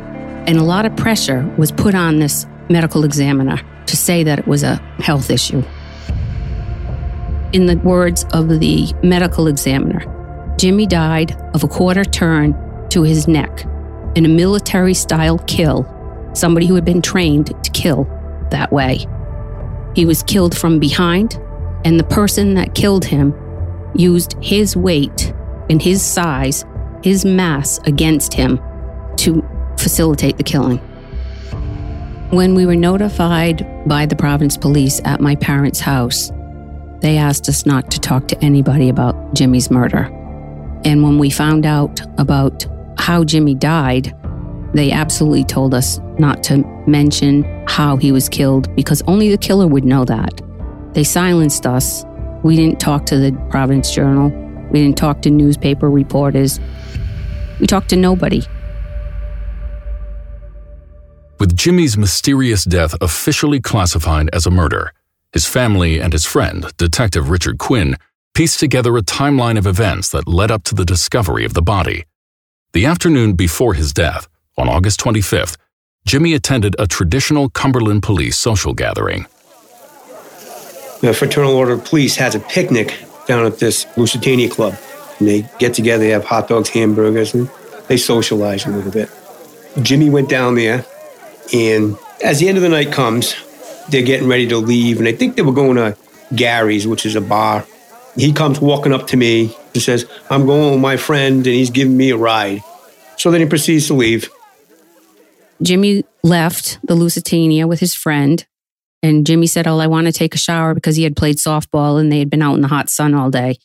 And 0.47 0.57
a 0.57 0.63
lot 0.63 0.85
of 0.85 0.95
pressure 0.95 1.43
was 1.57 1.71
put 1.71 1.95
on 1.95 2.19
this 2.19 2.45
medical 2.69 3.03
examiner 3.03 3.59
to 3.87 3.97
say 3.97 4.23
that 4.23 4.39
it 4.39 4.47
was 4.47 4.63
a 4.63 4.75
health 4.99 5.29
issue. 5.29 5.63
In 7.53 7.67
the 7.67 7.77
words 7.83 8.25
of 8.33 8.59
the 8.59 8.93
medical 9.01 9.47
examiner, 9.47 10.14
Jimmy 10.57 10.85
died 10.85 11.35
of 11.53 11.63
a 11.63 11.67
quarter 11.67 12.05
turn 12.05 12.55
to 12.89 13.03
his 13.03 13.27
neck 13.27 13.65
in 14.15 14.25
a 14.25 14.29
military 14.29 14.93
style 14.93 15.37
kill, 15.39 15.85
somebody 16.33 16.65
who 16.65 16.75
had 16.75 16.85
been 16.85 17.01
trained 17.01 17.47
to 17.63 17.71
kill 17.71 18.05
that 18.51 18.71
way. 18.71 19.05
He 19.95 20.05
was 20.05 20.23
killed 20.23 20.57
from 20.57 20.79
behind, 20.79 21.39
and 21.83 21.99
the 21.99 22.05
person 22.05 22.53
that 22.55 22.73
killed 22.73 23.05
him 23.05 23.33
used 23.95 24.35
his 24.41 24.75
weight 24.77 25.33
and 25.69 25.81
his 25.81 26.01
size, 26.01 26.65
his 27.03 27.25
mass 27.25 27.79
against 27.85 28.33
him 28.33 28.59
to 29.17 29.43
facilitate 29.77 30.37
the 30.37 30.43
killing. 30.43 30.77
When 32.31 32.55
we 32.55 32.65
were 32.65 32.75
notified 32.75 33.87
by 33.87 34.05
the 34.05 34.15
Providence 34.15 34.57
police 34.57 35.01
at 35.05 35.21
my 35.21 35.35
parents' 35.35 35.79
house, 35.79 36.31
they 37.01 37.17
asked 37.17 37.47
us 37.49 37.65
not 37.65 37.91
to 37.91 37.99
talk 37.99 38.27
to 38.29 38.43
anybody 38.43 38.89
about 38.89 39.33
Jimmy's 39.33 39.69
murder. 39.69 40.09
And 40.85 41.01
when 41.01 41.17
we 41.17 41.31
found 41.31 41.65
out 41.65 41.99
about 42.19 42.65
how 42.99 43.23
Jimmy 43.23 43.55
died, 43.55 44.15
they 44.73 44.91
absolutely 44.91 45.43
told 45.43 45.73
us 45.73 45.99
not 46.19 46.43
to 46.43 46.57
mention 46.85 47.43
how 47.67 47.97
he 47.97 48.11
was 48.11 48.29
killed 48.29 48.73
because 48.75 49.01
only 49.07 49.29
the 49.29 49.37
killer 49.37 49.67
would 49.67 49.83
know 49.83 50.05
that. 50.05 50.41
They 50.93 51.03
silenced 51.03 51.65
us. 51.65 52.05
We 52.43 52.55
didn't 52.55 52.79
talk 52.79 53.07
to 53.07 53.17
the 53.17 53.31
Providence 53.49 53.91
Journal. 53.91 54.29
We 54.69 54.81
didn't 54.81 54.97
talk 54.97 55.23
to 55.23 55.31
newspaper 55.31 55.89
reporters. 55.89 56.59
We 57.59 57.65
talked 57.65 57.89
to 57.89 57.95
nobody. 57.95 58.43
With 61.39 61.55
Jimmy's 61.55 61.97
mysterious 61.97 62.63
death 62.63 62.93
officially 63.01 63.59
classified 63.59 64.29
as 64.33 64.45
a 64.45 64.51
murder, 64.51 64.93
his 65.33 65.47
family 65.47 65.99
and 65.99 66.13
his 66.13 66.25
friend, 66.25 66.65
Detective 66.77 67.29
Richard 67.29 67.57
Quinn, 67.57 67.97
pieced 68.35 68.59
together 68.59 68.97
a 68.97 69.01
timeline 69.01 69.57
of 69.57 69.65
events 69.65 70.09
that 70.09 70.27
led 70.27 70.51
up 70.51 70.61
to 70.61 70.75
the 70.75 70.83
discovery 70.83 71.45
of 71.45 71.53
the 71.53 71.61
body. 71.61 72.03
The 72.73 72.85
afternoon 72.85 73.33
before 73.33 73.73
his 73.73 73.93
death, 73.93 74.27
on 74.57 74.67
August 74.67 74.99
25th, 74.99 75.55
Jimmy 76.05 76.33
attended 76.33 76.75
a 76.77 76.85
traditional 76.85 77.49
Cumberland 77.49 78.03
police 78.03 78.37
social 78.37 78.73
gathering. 78.73 79.25
The 80.99 81.15
Fraternal 81.17 81.55
Order 81.55 81.73
of 81.73 81.85
Police 81.85 82.17
has 82.17 82.35
a 82.35 82.41
picnic 82.41 83.05
down 83.25 83.45
at 83.45 83.59
this 83.59 83.87
Lusitania 83.95 84.49
Club. 84.49 84.77
And 85.19 85.29
they 85.29 85.49
get 85.57 85.73
together, 85.73 86.03
they 86.03 86.09
have 86.09 86.25
hot 86.25 86.49
dogs, 86.49 86.67
hamburgers, 86.67 87.33
and 87.33 87.49
they 87.87 87.95
socialize 87.95 88.65
a 88.65 88.69
little 88.69 88.91
bit. 88.91 89.09
Jimmy 89.81 90.09
went 90.09 90.29
down 90.29 90.55
there, 90.55 90.85
and 91.53 91.97
as 92.21 92.41
the 92.41 92.49
end 92.49 92.57
of 92.57 92.63
the 92.63 92.69
night 92.69 92.91
comes, 92.91 93.33
they're 93.89 94.03
getting 94.03 94.27
ready 94.27 94.45
to 94.47 94.57
leave, 94.57 94.99
and 94.99 95.07
I 95.07 95.13
think 95.13 95.37
they 95.37 95.41
were 95.41 95.53
going 95.53 95.77
to 95.77 95.97
Gary's, 96.35 96.85
which 96.85 97.05
is 97.05 97.15
a 97.15 97.21
bar. 97.21 97.65
He 98.15 98.31
comes 98.31 98.61
walking 98.61 98.93
up 98.93 99.07
to 99.07 99.17
me 99.17 99.55
and 99.73 99.83
says, 99.83 100.05
I'm 100.29 100.45
going 100.45 100.71
with 100.71 100.81
my 100.81 100.97
friend, 100.97 101.37
and 101.37 101.55
he's 101.55 101.69
giving 101.69 101.97
me 101.97 102.11
a 102.11 102.17
ride. 102.17 102.63
So 103.17 103.31
then 103.31 103.41
he 103.41 103.47
proceeds 103.47 103.87
to 103.87 103.93
leave. 103.93 104.29
Jimmy 105.61 106.03
left 106.23 106.79
the 106.83 106.95
Lusitania 106.95 107.67
with 107.67 107.79
his 107.79 107.93
friend. 107.93 108.45
And 109.01 109.25
Jimmy 109.25 109.47
said, 109.47 109.67
Oh, 109.67 109.79
I 109.79 109.87
want 109.87 110.07
to 110.07 110.13
take 110.13 110.33
a 110.33 110.39
shower 110.39 110.73
because 110.73 110.95
he 110.95 111.03
had 111.03 111.15
played 111.15 111.37
softball 111.37 111.99
and 111.99 112.11
they 112.11 112.19
had 112.19 112.29
been 112.29 112.41
out 112.41 112.55
in 112.55 112.61
the 112.61 112.67
hot 112.67 112.89
sun 112.89 113.13
all 113.13 113.29
day. 113.29 113.57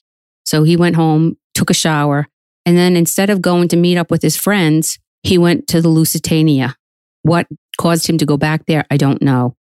So 0.44 0.64
he 0.64 0.76
went 0.76 0.96
home, 0.96 1.38
took 1.54 1.70
a 1.70 1.74
shower. 1.74 2.28
And 2.66 2.76
then 2.76 2.96
instead 2.96 3.30
of 3.30 3.40
going 3.40 3.68
to 3.68 3.76
meet 3.76 3.96
up 3.96 4.10
with 4.10 4.22
his 4.22 4.36
friends, 4.36 4.98
he 5.22 5.38
went 5.38 5.66
to 5.68 5.80
the 5.80 5.88
Lusitania. 5.88 6.76
What 7.22 7.46
caused 7.78 8.08
him 8.08 8.18
to 8.18 8.26
go 8.26 8.36
back 8.36 8.66
there, 8.66 8.84
I 8.90 8.96
don't 8.96 9.22
know. 9.22 9.56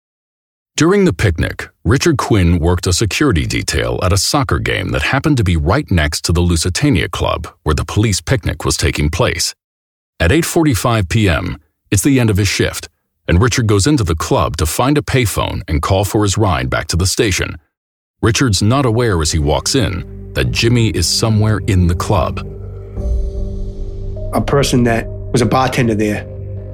During 0.79 1.07
the 1.07 1.13
picnic, 1.13 1.69
Richard 1.83 2.19
Quinn 2.19 2.61
worked 2.61 2.87
a 2.87 2.93
security 2.93 3.47
detail 3.47 3.99
at 4.01 4.13
a 4.13 4.17
soccer 4.17 4.61
game 4.61 4.91
that 4.91 5.03
happened 5.03 5.37
to 5.39 5.43
be 5.43 5.57
right 5.57 5.91
next 5.91 6.25
to 6.27 6.33
the 6.33 6.41
Lusitania 6.41 7.09
Club 7.09 7.49
where 7.65 7.75
the 7.75 7.85
police 7.85 8.21
picnic 8.21 8.65
was 8.65 8.77
taking 8.77 9.11
place. 9.11 9.57
At 10.21 10.31
8:45 10.31 11.09
p.m., 11.09 11.61
it's 11.91 12.05
the 12.05 12.21
end 12.21 12.31
of 12.31 12.37
his 12.37 12.47
shift, 12.47 12.89
and 13.27 13.43
Richard 13.43 13.67
goes 13.67 13.89
into 13.89 14.05
the 14.05 14.15
club 14.15 14.57
to 14.59 14.67
find 14.67 14.97
a 14.97 15.03
payphone 15.03 15.63
and 15.67 15.83
call 15.83 16.05
for 16.05 16.23
his 16.23 16.39
ride 16.39 16.71
back 16.71 16.87
to 16.91 16.97
the 16.97 17.09
station. 17.09 17.59
Richard's 18.23 18.63
not 18.63 18.87
aware 18.87 19.21
as 19.21 19.33
he 19.33 19.41
walks 19.41 19.75
in 19.75 20.33
that 20.35 20.53
Jimmy 20.53 20.91
is 20.91 21.09
somewhere 21.09 21.59
in 21.67 21.89
the 21.89 21.97
club. 21.97 22.39
A 24.33 24.41
person 24.41 24.85
that 24.85 25.09
was 25.33 25.43
a 25.43 25.47
bartender 25.47 25.97
there, 25.97 26.23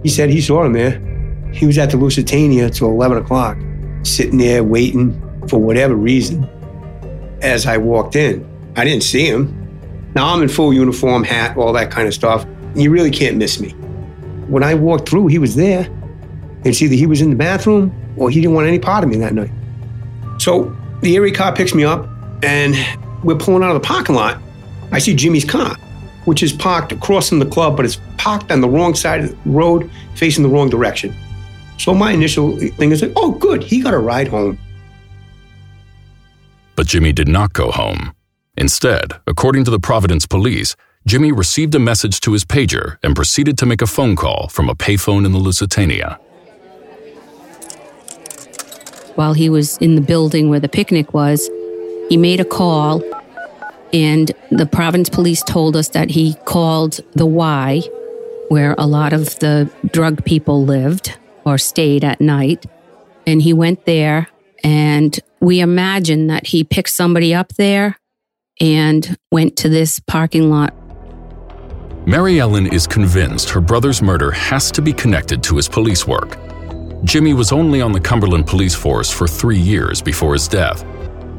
he 0.02 0.10
said 0.10 0.28
he 0.28 0.42
saw 0.42 0.62
him 0.62 0.74
there. 0.74 1.00
He 1.54 1.64
was 1.64 1.78
at 1.78 1.90
the 1.90 1.96
Lusitania 1.96 2.68
till 2.68 2.88
11 2.88 3.16
o'clock 3.16 3.56
sitting 4.04 4.38
there 4.38 4.62
waiting 4.62 5.20
for 5.48 5.58
whatever 5.58 5.94
reason. 5.94 6.48
As 7.42 7.66
I 7.66 7.76
walked 7.76 8.16
in, 8.16 8.48
I 8.76 8.84
didn't 8.84 9.02
see 9.02 9.26
him. 9.26 9.60
Now 10.14 10.32
I'm 10.32 10.42
in 10.42 10.48
full 10.48 10.72
uniform, 10.72 11.24
hat, 11.24 11.56
all 11.56 11.72
that 11.72 11.90
kind 11.90 12.06
of 12.06 12.14
stuff. 12.14 12.46
You 12.74 12.90
really 12.90 13.10
can't 13.10 13.36
miss 13.36 13.60
me. 13.60 13.70
When 14.48 14.62
I 14.62 14.74
walked 14.74 15.08
through, 15.08 15.28
he 15.28 15.38
was 15.38 15.56
there. 15.56 15.88
It's 16.64 16.80
either 16.80 16.94
he 16.94 17.06
was 17.06 17.20
in 17.20 17.30
the 17.30 17.36
bathroom 17.36 17.92
or 18.16 18.30
he 18.30 18.40
didn't 18.40 18.54
want 18.54 18.66
any 18.66 18.78
part 18.78 19.04
of 19.04 19.10
me 19.10 19.16
that 19.16 19.34
night. 19.34 19.50
So 20.38 20.74
the 21.00 21.16
area 21.16 21.34
car 21.34 21.54
picks 21.54 21.74
me 21.74 21.84
up 21.84 22.08
and 22.42 22.74
we're 23.22 23.36
pulling 23.36 23.62
out 23.62 23.74
of 23.74 23.82
the 23.82 23.86
parking 23.86 24.14
lot. 24.14 24.40
I 24.92 24.98
see 24.98 25.14
Jimmy's 25.14 25.44
car, 25.44 25.76
which 26.24 26.42
is 26.42 26.52
parked 26.52 26.92
across 26.92 27.28
from 27.28 27.38
the 27.38 27.46
club, 27.46 27.76
but 27.76 27.84
it's 27.84 27.98
parked 28.16 28.50
on 28.50 28.60
the 28.60 28.68
wrong 28.68 28.94
side 28.94 29.24
of 29.24 29.30
the 29.30 29.50
road, 29.50 29.90
facing 30.14 30.42
the 30.42 30.48
wrong 30.48 30.70
direction. 30.70 31.14
So 31.78 31.94
my 31.94 32.12
initial 32.12 32.56
thing 32.56 32.92
is 32.92 33.02
like, 33.02 33.12
oh, 33.16 33.32
good, 33.32 33.62
he 33.62 33.80
got 33.80 33.94
a 33.94 33.98
ride 33.98 34.28
home. 34.28 34.58
But 36.76 36.86
Jimmy 36.86 37.12
did 37.12 37.28
not 37.28 37.52
go 37.52 37.70
home. 37.70 38.14
Instead, 38.56 39.12
according 39.26 39.64
to 39.64 39.70
the 39.70 39.80
Providence 39.80 40.26
police, 40.26 40.76
Jimmy 41.06 41.32
received 41.32 41.74
a 41.74 41.78
message 41.78 42.20
to 42.20 42.32
his 42.32 42.44
pager 42.44 42.96
and 43.02 43.14
proceeded 43.14 43.58
to 43.58 43.66
make 43.66 43.82
a 43.82 43.86
phone 43.86 44.16
call 44.16 44.48
from 44.48 44.68
a 44.68 44.74
payphone 44.74 45.26
in 45.26 45.32
the 45.32 45.38
Lusitania. 45.38 46.18
While 49.14 49.34
he 49.34 49.50
was 49.50 49.76
in 49.78 49.94
the 49.94 50.00
building 50.00 50.48
where 50.48 50.60
the 50.60 50.68
picnic 50.68 51.12
was, 51.12 51.48
he 52.08 52.16
made 52.16 52.40
a 52.40 52.44
call, 52.44 53.02
and 53.92 54.32
the 54.50 54.66
Providence 54.66 55.08
police 55.08 55.42
told 55.42 55.76
us 55.76 55.88
that 55.90 56.10
he 56.10 56.34
called 56.46 57.00
the 57.12 57.26
Y, 57.26 57.82
where 58.48 58.74
a 58.78 58.86
lot 58.86 59.12
of 59.12 59.38
the 59.38 59.70
drug 59.92 60.24
people 60.24 60.64
lived 60.64 61.16
or 61.44 61.58
stayed 61.58 62.04
at 62.04 62.20
night. 62.20 62.66
And 63.26 63.40
he 63.42 63.52
went 63.52 63.84
there, 63.86 64.28
and 64.62 65.18
we 65.40 65.60
imagine 65.60 66.26
that 66.26 66.48
he 66.48 66.64
picked 66.64 66.90
somebody 66.90 67.34
up 67.34 67.54
there 67.54 67.98
and 68.60 69.16
went 69.30 69.56
to 69.56 69.68
this 69.68 70.00
parking 70.00 70.50
lot. 70.50 70.74
Mary 72.06 72.38
Ellen 72.38 72.66
is 72.66 72.86
convinced 72.86 73.48
her 73.48 73.62
brother's 73.62 74.02
murder 74.02 74.30
has 74.30 74.70
to 74.72 74.82
be 74.82 74.92
connected 74.92 75.42
to 75.42 75.56
his 75.56 75.68
police 75.68 76.06
work. 76.06 76.36
Jimmy 77.04 77.32
was 77.32 77.50
only 77.50 77.80
on 77.80 77.92
the 77.92 78.00
Cumberland 78.00 78.46
police 78.46 78.74
force 78.74 79.10
for 79.10 79.26
three 79.26 79.58
years 79.58 80.02
before 80.02 80.34
his 80.34 80.46
death. 80.46 80.84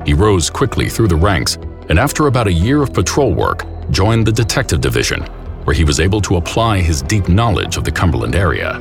He 0.06 0.14
rose 0.14 0.50
quickly 0.50 0.90
through 0.90 1.08
the 1.08 1.16
ranks 1.16 1.58
and, 1.90 2.00
after 2.00 2.28
about 2.28 2.48
a 2.48 2.54
year 2.54 2.82
of 2.82 2.94
patrol 2.94 3.34
work, 3.34 3.64
joined 3.92 4.26
the 4.26 4.32
detective 4.32 4.82
division, 4.82 5.22
where 5.66 5.76
he 5.76 5.84
was 5.84 6.00
able 6.00 6.22
to 6.22 6.38
apply 6.38 6.80
his 6.80 7.02
deep 7.02 7.30
knowledge 7.30 7.78
of 7.78 7.84
the 7.84 7.92
Cumberland 7.92 8.36
area. 8.36 8.80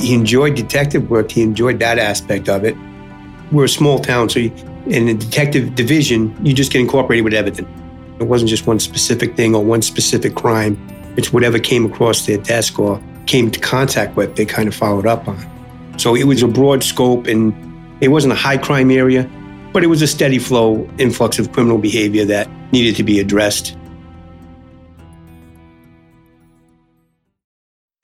He 0.00 0.14
enjoyed 0.14 0.54
detective 0.54 1.10
work. 1.10 1.30
He 1.30 1.42
enjoyed 1.42 1.78
that 1.80 1.98
aspect 1.98 2.48
of 2.48 2.64
it. 2.64 2.74
We're 3.52 3.64
a 3.64 3.68
small 3.68 3.98
town, 3.98 4.30
so 4.30 4.40
you, 4.40 4.50
in 4.86 5.06
the 5.06 5.14
detective 5.14 5.74
division, 5.74 6.34
you 6.44 6.54
just 6.54 6.72
get 6.72 6.80
incorporated 6.80 7.24
with 7.24 7.34
everything. 7.34 7.66
It 8.18 8.24
wasn't 8.24 8.48
just 8.48 8.66
one 8.66 8.80
specific 8.80 9.36
thing 9.36 9.54
or 9.54 9.62
one 9.62 9.82
specific 9.82 10.34
crime. 10.34 10.78
It's 11.16 11.32
whatever 11.32 11.58
came 11.58 11.84
across 11.84 12.26
their 12.26 12.38
desk 12.38 12.78
or 12.78 13.02
came 13.26 13.46
into 13.46 13.60
contact 13.60 14.16
with, 14.16 14.36
they 14.36 14.46
kind 14.46 14.68
of 14.68 14.74
followed 14.74 15.06
up 15.06 15.28
on. 15.28 15.38
So 15.98 16.16
it 16.16 16.24
was 16.24 16.42
a 16.42 16.48
broad 16.48 16.82
scope 16.82 17.26
and 17.26 17.52
it 18.02 18.08
wasn't 18.08 18.32
a 18.32 18.36
high 18.36 18.56
crime 18.56 18.90
area, 18.90 19.30
but 19.72 19.84
it 19.84 19.88
was 19.88 20.00
a 20.00 20.06
steady 20.06 20.38
flow 20.38 20.88
influx 20.98 21.38
of 21.38 21.52
criminal 21.52 21.78
behavior 21.78 22.24
that 22.24 22.48
needed 22.72 22.96
to 22.96 23.02
be 23.02 23.20
addressed. 23.20 23.76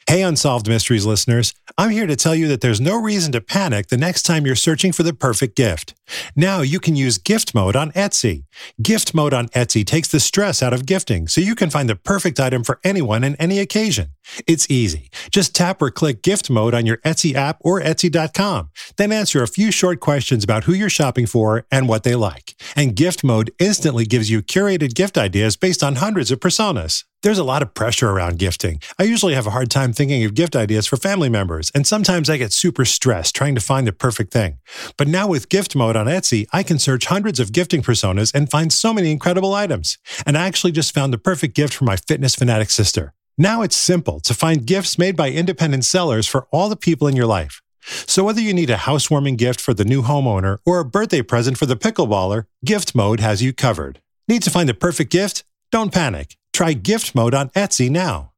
Hey, 0.09 0.23
Unsolved 0.23 0.69
Mysteries 0.69 1.05
listeners. 1.05 1.53
I'm 1.79 1.91
here 1.91 2.07
to 2.07 2.17
tell 2.17 2.35
you 2.35 2.49
that 2.49 2.63
there's 2.63 2.81
no 2.81 2.99
reason 2.99 3.33
to 3.33 3.41
panic 3.43 3.89
the 3.89 3.99
next 3.99 4.23
time 4.23 4.47
you're 4.47 4.57
searching 4.57 4.93
for 4.93 5.03
the 5.03 5.13
perfect 5.13 5.55
gift. 5.55 5.95
Now 6.35 6.63
you 6.63 6.81
can 6.81 6.97
use 6.97 7.19
gift 7.19 7.55
mode 7.55 7.77
on 7.77 7.93
Etsy. 7.93 8.45
Gift 8.81 9.13
mode 9.13 9.35
on 9.35 9.49
Etsy 9.49 9.85
takes 9.85 10.09
the 10.09 10.19
stress 10.19 10.63
out 10.63 10.73
of 10.73 10.87
gifting 10.87 11.29
so 11.29 11.43
you 11.43 11.55
can 11.55 11.69
find 11.69 11.87
the 11.87 11.95
perfect 11.95 12.41
item 12.41 12.65
for 12.65 12.81
anyone 12.83 13.23
and 13.23 13.37
any 13.39 13.59
occasion. 13.59 14.13
It's 14.47 14.71
easy. 14.71 15.11
Just 15.31 15.55
tap 15.55 15.83
or 15.83 15.91
click 15.91 16.23
gift 16.23 16.49
mode 16.49 16.73
on 16.73 16.87
your 16.87 16.97
Etsy 16.99 17.35
app 17.35 17.59
or 17.61 17.79
Etsy.com. 17.79 18.71
Then 18.97 19.13
answer 19.13 19.43
a 19.43 19.49
few 19.49 19.71
short 19.71 20.01
questions 20.01 20.45
about 20.45 20.65
who 20.65 20.73
you're 20.73 20.89
shopping 20.89 21.27
for 21.27 21.67
and 21.71 21.91
what 21.91 22.05
they 22.05 22.15
like. 22.15 22.55
And 22.75 22.97
gift 22.97 23.23
mode 23.23 23.51
instantly 23.59 24.07
gives 24.07 24.31
you 24.31 24.41
curated 24.41 24.95
gift 24.95 25.19
ideas 25.19 25.59
based 25.59 25.83
on 25.83 25.97
hundreds 25.97 26.31
of 26.31 26.41
personas. 26.41 27.05
There's 27.23 27.39
a 27.39 27.45
lot 27.45 27.63
of 27.63 27.75
pressure 27.75 28.11
around 28.11 28.39
gifting. 28.39 28.81
I 29.01 29.03
usually 29.03 29.35
have 29.35 29.49
a 29.49 29.51
hard 29.51 29.71
time 29.71 29.93
thinking 29.93 30.25
of 30.25 30.35
gift 30.35 30.55
ideas 30.55 30.87
for 30.87 30.97
family 30.97 31.29
members, 31.29 31.66
and 31.75 31.87
sometimes 31.87 32.29
I 32.29 32.37
get 32.37 32.53
super 32.53 32.85
stressed 32.85 33.35
trying 33.35 33.55
to 33.55 33.61
find 33.61 33.87
the 33.87 33.93
perfect 33.93 34.33
thing. 34.33 34.59
But 34.97 35.09
now 35.09 35.29
with 35.29 35.49
gift 35.49 35.75
mode 35.75 35.97
on 35.97 36.07
Etsy, 36.07 36.47
I 36.53 36.63
can 36.63 36.79
search 36.79 37.07
hundreds 37.07 37.41
of 37.41 37.53
gifting 37.53 37.83
personas 37.83 38.33
and 38.35 38.51
find 38.51 38.73
so 38.73 38.93
many 38.93 39.11
incredible 39.11 39.55
items. 39.55 39.99
And 40.25 40.37
I 40.37 40.47
actually 40.47 40.73
just 40.73 40.95
found 40.95 41.13
the 41.13 41.19
perfect 41.19 41.55
gift 41.55 41.75
for 41.75 41.85
my 41.85 41.97
fitness 41.97 42.35
fanatic 42.35 42.71
sister. 42.71 43.13
Now 43.39 43.63
it's 43.63 43.77
simple 43.77 44.21
to 44.21 44.35
find 44.35 44.67
gifts 44.67 44.99
made 44.99 45.17
by 45.17 45.31
independent 45.31 45.85
sellers 45.85 46.27
for 46.27 46.47
all 46.51 46.69
the 46.69 46.77
people 46.77 47.07
in 47.07 47.17
your 47.17 47.27
life. 47.27 47.61
So 47.87 48.25
whether 48.25 48.41
you 48.41 48.55
need 48.55 48.71
a 48.71 48.79
housewarming 48.79 49.37
gift 49.37 49.61
for 49.61 49.75
the 49.75 49.85
new 49.85 50.03
homeowner 50.03 50.59
or 50.65 50.81
a 50.81 50.85
birthday 50.85 51.23
present 51.23 51.59
for 51.59 51.67
the 51.67 51.77
pickleballer, 51.77 52.45
gift 52.65 52.95
mode 52.95 53.21
has 53.21 53.43
you 53.43 53.53
covered. 53.53 54.01
Need 54.27 54.43
to 54.43 54.51
find 54.51 54.69
the 54.69 54.75
perfect 54.75 55.13
gift? 55.13 55.45
Don't 55.71 55.93
panic. 55.93 56.37
Try 56.53 56.73
gift 56.73 57.15
mode 57.15 57.35
on 57.35 57.51
Etsy 57.51 57.91
now. 57.91 58.33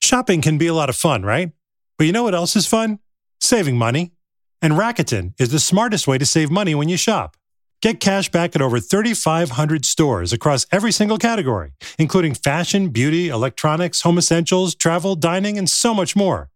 Shopping 0.00 0.40
can 0.40 0.56
be 0.56 0.68
a 0.68 0.74
lot 0.74 0.88
of 0.88 0.96
fun, 0.96 1.22
right? 1.22 1.50
But 1.98 2.06
you 2.06 2.12
know 2.12 2.22
what 2.22 2.34
else 2.34 2.56
is 2.56 2.66
fun? 2.66 2.98
Saving 3.40 3.76
money. 3.76 4.12
And 4.60 4.74
Rakuten 4.74 5.34
is 5.38 5.50
the 5.50 5.60
smartest 5.60 6.06
way 6.06 6.18
to 6.18 6.26
save 6.26 6.50
money 6.50 6.74
when 6.74 6.88
you 6.88 6.96
shop. 6.96 7.36
Get 7.82 8.00
cash 8.00 8.30
back 8.30 8.56
at 8.56 8.62
over 8.62 8.80
3,500 8.80 9.84
stores 9.84 10.32
across 10.32 10.66
every 10.72 10.92
single 10.92 11.18
category, 11.18 11.72
including 11.98 12.34
fashion, 12.34 12.88
beauty, 12.88 13.28
electronics, 13.28 14.00
home 14.00 14.18
essentials, 14.18 14.74
travel, 14.74 15.14
dining, 15.14 15.58
and 15.58 15.68
so 15.68 15.94
much 15.94 16.16
more. 16.16 16.50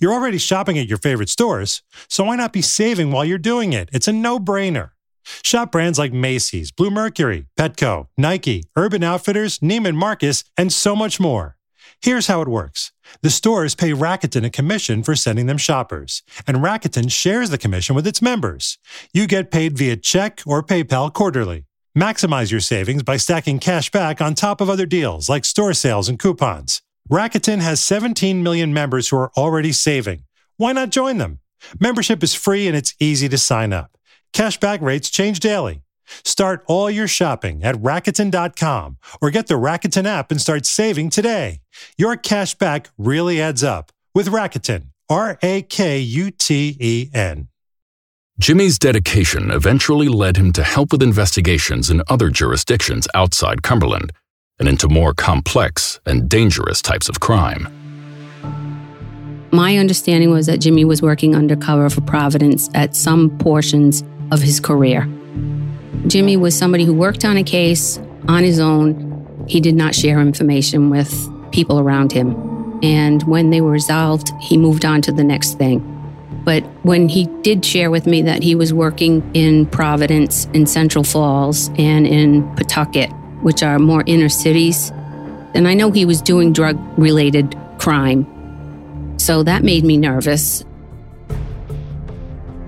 You're 0.00 0.12
already 0.12 0.38
shopping 0.38 0.78
at 0.78 0.88
your 0.88 0.98
favorite 0.98 1.28
stores, 1.28 1.82
so 2.08 2.24
why 2.24 2.36
not 2.36 2.52
be 2.52 2.62
saving 2.62 3.10
while 3.10 3.24
you're 3.24 3.38
doing 3.38 3.72
it? 3.72 3.88
It's 3.92 4.08
a 4.08 4.12
no 4.12 4.38
brainer. 4.38 4.90
Shop 5.42 5.72
brands 5.72 5.98
like 5.98 6.12
Macy's, 6.12 6.70
Bluemercury, 6.70 7.46
Petco, 7.58 8.06
Nike, 8.16 8.64
Urban 8.76 9.02
Outfitters, 9.02 9.58
Neiman 9.58 9.96
Marcus, 9.96 10.44
and 10.56 10.72
so 10.72 10.94
much 10.94 11.18
more. 11.18 11.55
Here's 12.00 12.26
how 12.26 12.42
it 12.42 12.48
works. 12.48 12.92
The 13.22 13.30
stores 13.30 13.74
pay 13.74 13.90
Rakuten 13.90 14.44
a 14.44 14.50
commission 14.50 15.02
for 15.02 15.16
sending 15.16 15.46
them 15.46 15.58
shoppers, 15.58 16.22
and 16.46 16.58
Rakuten 16.58 17.10
shares 17.10 17.50
the 17.50 17.58
commission 17.58 17.94
with 17.94 18.06
its 18.06 18.22
members. 18.22 18.78
You 19.12 19.26
get 19.26 19.50
paid 19.50 19.76
via 19.76 19.96
check 19.96 20.42
or 20.46 20.62
PayPal 20.62 21.12
quarterly. 21.12 21.64
Maximize 21.96 22.50
your 22.50 22.60
savings 22.60 23.02
by 23.02 23.16
stacking 23.16 23.58
cash 23.58 23.90
back 23.90 24.20
on 24.20 24.34
top 24.34 24.60
of 24.60 24.68
other 24.68 24.86
deals 24.86 25.28
like 25.28 25.44
store 25.44 25.72
sales 25.72 26.08
and 26.08 26.18
coupons. 26.18 26.82
Rakuten 27.10 27.60
has 27.60 27.80
17 27.80 28.42
million 28.42 28.74
members 28.74 29.08
who 29.08 29.16
are 29.16 29.30
already 29.36 29.72
saving. 29.72 30.24
Why 30.56 30.72
not 30.72 30.90
join 30.90 31.18
them? 31.18 31.40
Membership 31.80 32.22
is 32.22 32.34
free 32.34 32.66
and 32.66 32.76
it's 32.76 32.94
easy 33.00 33.28
to 33.28 33.38
sign 33.38 33.72
up. 33.72 33.96
Cashback 34.32 34.82
rates 34.82 35.08
change 35.08 35.40
daily. 35.40 35.82
Start 36.24 36.64
all 36.66 36.90
your 36.90 37.08
shopping 37.08 37.62
at 37.64 37.74
Rakuten.com 37.76 38.98
or 39.20 39.30
get 39.30 39.46
the 39.46 39.54
Rakuten 39.54 40.06
app 40.06 40.30
and 40.30 40.40
start 40.40 40.66
saving 40.66 41.10
today. 41.10 41.60
Your 41.96 42.16
cashback 42.16 42.86
really 42.96 43.40
adds 43.40 43.62
up 43.62 43.92
with 44.14 44.28
Rakuten. 44.28 44.88
R 45.08 45.38
A 45.42 45.62
K 45.62 46.00
U 46.00 46.30
T 46.30 46.76
E 46.80 47.10
N. 47.14 47.48
Jimmy's 48.38 48.78
dedication 48.78 49.50
eventually 49.50 50.08
led 50.08 50.36
him 50.36 50.52
to 50.52 50.62
help 50.62 50.92
with 50.92 51.02
investigations 51.02 51.90
in 51.90 52.02
other 52.08 52.28
jurisdictions 52.28 53.08
outside 53.14 53.62
Cumberland 53.62 54.12
and 54.58 54.68
into 54.68 54.88
more 54.88 55.14
complex 55.14 56.00
and 56.04 56.28
dangerous 56.28 56.82
types 56.82 57.08
of 57.08 57.20
crime. 57.20 57.68
My 59.52 59.78
understanding 59.78 60.30
was 60.30 60.46
that 60.46 60.60
Jimmy 60.60 60.84
was 60.84 61.00
working 61.00 61.34
undercover 61.34 61.88
for 61.88 62.00
Providence 62.02 62.68
at 62.74 62.96
some 62.96 63.30
portions 63.38 64.02
of 64.32 64.42
his 64.42 64.60
career. 64.60 65.08
Jimmy 66.06 66.36
was 66.36 66.56
somebody 66.56 66.84
who 66.84 66.94
worked 66.94 67.24
on 67.24 67.36
a 67.36 67.42
case 67.42 67.98
on 68.28 68.42
his 68.44 68.60
own. 68.60 69.44
He 69.48 69.60
did 69.60 69.74
not 69.74 69.94
share 69.94 70.20
information 70.20 70.90
with 70.90 71.28
people 71.52 71.80
around 71.80 72.12
him. 72.12 72.34
And 72.82 73.22
when 73.24 73.50
they 73.50 73.60
were 73.60 73.70
resolved, 73.70 74.30
he 74.40 74.56
moved 74.56 74.84
on 74.84 75.02
to 75.02 75.12
the 75.12 75.24
next 75.24 75.58
thing. 75.58 75.92
But 76.44 76.62
when 76.84 77.08
he 77.08 77.26
did 77.42 77.64
share 77.64 77.90
with 77.90 78.06
me 78.06 78.22
that 78.22 78.42
he 78.42 78.54
was 78.54 78.72
working 78.72 79.28
in 79.34 79.66
Providence, 79.66 80.46
in 80.52 80.66
Central 80.66 81.02
Falls, 81.02 81.70
and 81.76 82.06
in 82.06 82.44
Pawtucket, 82.54 83.10
which 83.42 83.62
are 83.62 83.78
more 83.78 84.04
inner 84.06 84.28
cities, 84.28 84.90
then 85.54 85.66
I 85.66 85.74
know 85.74 85.90
he 85.90 86.04
was 86.04 86.22
doing 86.22 86.52
drug 86.52 86.78
related 86.98 87.56
crime. 87.78 88.26
So 89.18 89.42
that 89.42 89.64
made 89.64 89.84
me 89.84 89.96
nervous. 89.96 90.64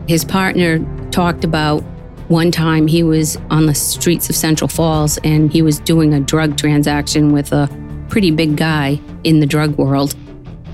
His 0.08 0.24
partner 0.24 0.80
talked 1.10 1.44
about 1.44 1.84
one 2.28 2.50
time 2.50 2.86
he 2.86 3.02
was 3.02 3.36
on 3.50 3.66
the 3.66 3.74
streets 3.74 4.28
of 4.28 4.36
Central 4.36 4.68
Falls 4.68 5.18
and 5.24 5.50
he 5.50 5.62
was 5.62 5.78
doing 5.80 6.12
a 6.12 6.20
drug 6.20 6.56
transaction 6.56 7.32
with 7.32 7.52
a 7.52 7.68
pretty 8.08 8.30
big 8.30 8.56
guy 8.56 9.00
in 9.24 9.40
the 9.40 9.46
drug 9.46 9.76
world. 9.78 10.14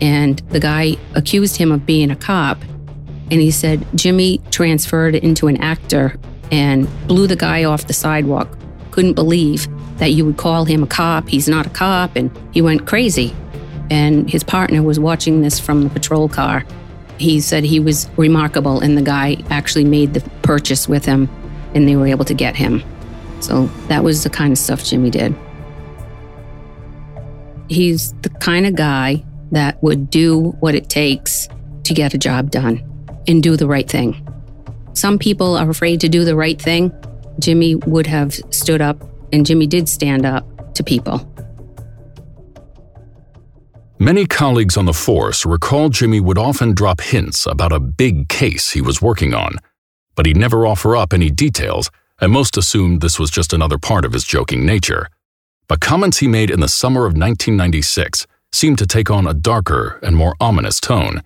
And 0.01 0.41
the 0.51 0.61
guy 0.61 0.97
accused 1.15 1.57
him 1.57 1.71
of 1.71 1.87
being 1.87 2.11
a 2.11 2.17
cop. 2.17 2.61
And 3.31 3.41
he 3.41 3.51
said 3.51 3.87
Jimmy 3.95 4.41
transferred 4.51 5.15
into 5.15 5.47
an 5.47 5.57
actor 5.59 6.19
and 6.51 6.89
blew 7.07 7.27
the 7.27 7.37
guy 7.37 7.65
off 7.65 7.87
the 7.87 7.93
sidewalk. 7.93 8.59
Couldn't 8.91 9.15
believe 9.15 9.69
that 9.99 10.11
you 10.11 10.25
would 10.25 10.37
call 10.37 10.65
him 10.65 10.83
a 10.83 10.87
cop. 10.87 11.29
He's 11.29 11.49
not 11.49 11.67
a 11.67 11.71
cop. 11.71 12.17
And 12.17 12.37
he 12.53 12.61
went 12.61 12.87
crazy. 12.87 13.35
And 13.91 14.29
his 14.29 14.43
partner 14.43 14.83
was 14.83 14.99
watching 14.99 15.41
this 15.41 15.61
from 15.61 15.85
the 15.85 15.91
patrol 15.91 16.29
car. 16.29 16.65
He 17.19 17.41
said 17.41 17.63
he 17.63 17.79
was 17.79 18.09
remarkable, 18.17 18.81
and 18.81 18.99
the 18.99 19.03
guy 19.03 19.37
actually 19.51 19.85
made 19.85 20.15
the 20.15 20.21
purchase 20.43 20.89
with 20.89 21.05
him, 21.05 21.29
and 21.75 21.89
they 21.89 21.97
were 21.97 22.07
able 22.07 22.25
to 22.25 22.35
get 22.35 22.57
him. 22.57 22.83
So 23.41 23.67
that 23.89 24.03
was 24.05 24.25
the 24.25 24.31
kind 24.31 24.53
of 24.53 24.59
stuff 24.59 24.85
Jimmy 24.85 25.11
did. 25.11 25.35
He's 27.69 28.13
the 28.23 28.31
kind 28.31 28.67
of 28.67 28.75
guy 28.75 29.25
that 29.53 29.83
would 29.83 30.11
do 30.11 30.51
what 30.61 30.75
it 30.75 30.89
takes 30.89 31.49
to 31.85 31.95
get 31.95 32.15
a 32.15 32.19
job 32.19 32.51
done 32.51 32.83
and 33.27 33.43
do 33.43 33.57
the 33.57 33.67
right 33.67 33.89
thing. 33.89 34.27
Some 34.93 35.19
people 35.19 35.57
are 35.57 35.69
afraid 35.69 36.01
to 36.01 36.09
do 36.09 36.25
the 36.25 36.37
right 36.37 36.61
thing. 36.61 36.93
Jimmy 37.39 37.75
would 37.75 38.07
have 38.07 38.35
stood 38.51 38.81
up, 38.81 39.03
and 39.33 39.45
Jimmy 39.45 39.67
did 39.67 39.89
stand 39.89 40.25
up 40.25 40.75
to 40.75 40.85
people. 40.85 41.29
Many 43.99 44.27
colleagues 44.27 44.77
on 44.77 44.85
the 44.85 44.93
force 44.93 45.47
recall 45.47 45.89
Jimmy 45.89 46.21
would 46.21 46.39
often 46.39 46.75
drop 46.75 47.01
hints 47.01 47.47
about 47.47 47.73
a 47.73 47.81
big 47.81 48.29
case 48.29 48.71
he 48.71 48.81
was 48.81 49.01
working 49.01 49.35
on, 49.35 49.57
but 50.15 50.27
he'd 50.27 50.37
never 50.37 50.67
offer 50.67 50.97
up 50.97 51.13
any 51.13 51.31
details, 51.31 51.91
and 52.21 52.33
most 52.33 52.57
assumed 52.57 53.01
this 53.01 53.19
was 53.19 53.31
just 53.31 53.53
another 53.53 53.79
part 53.79 54.05
of 54.05 54.13
his 54.13 54.25
joking 54.25 54.65
nature. 54.65 55.09
But 55.67 55.81
comments 55.81 56.19
he 56.19 56.29
made 56.29 56.51
in 56.51 56.61
the 56.61 56.69
summer 56.69 57.01
of 57.01 57.15
1996 57.15 58.27
seemed 58.53 58.79
to 58.79 58.87
take 58.87 59.11
on 59.11 59.27
a 59.27 59.35
darker 59.35 59.99
and 60.03 60.15
more 60.15 60.37
ominous 60.41 60.79
tone, 60.79 61.23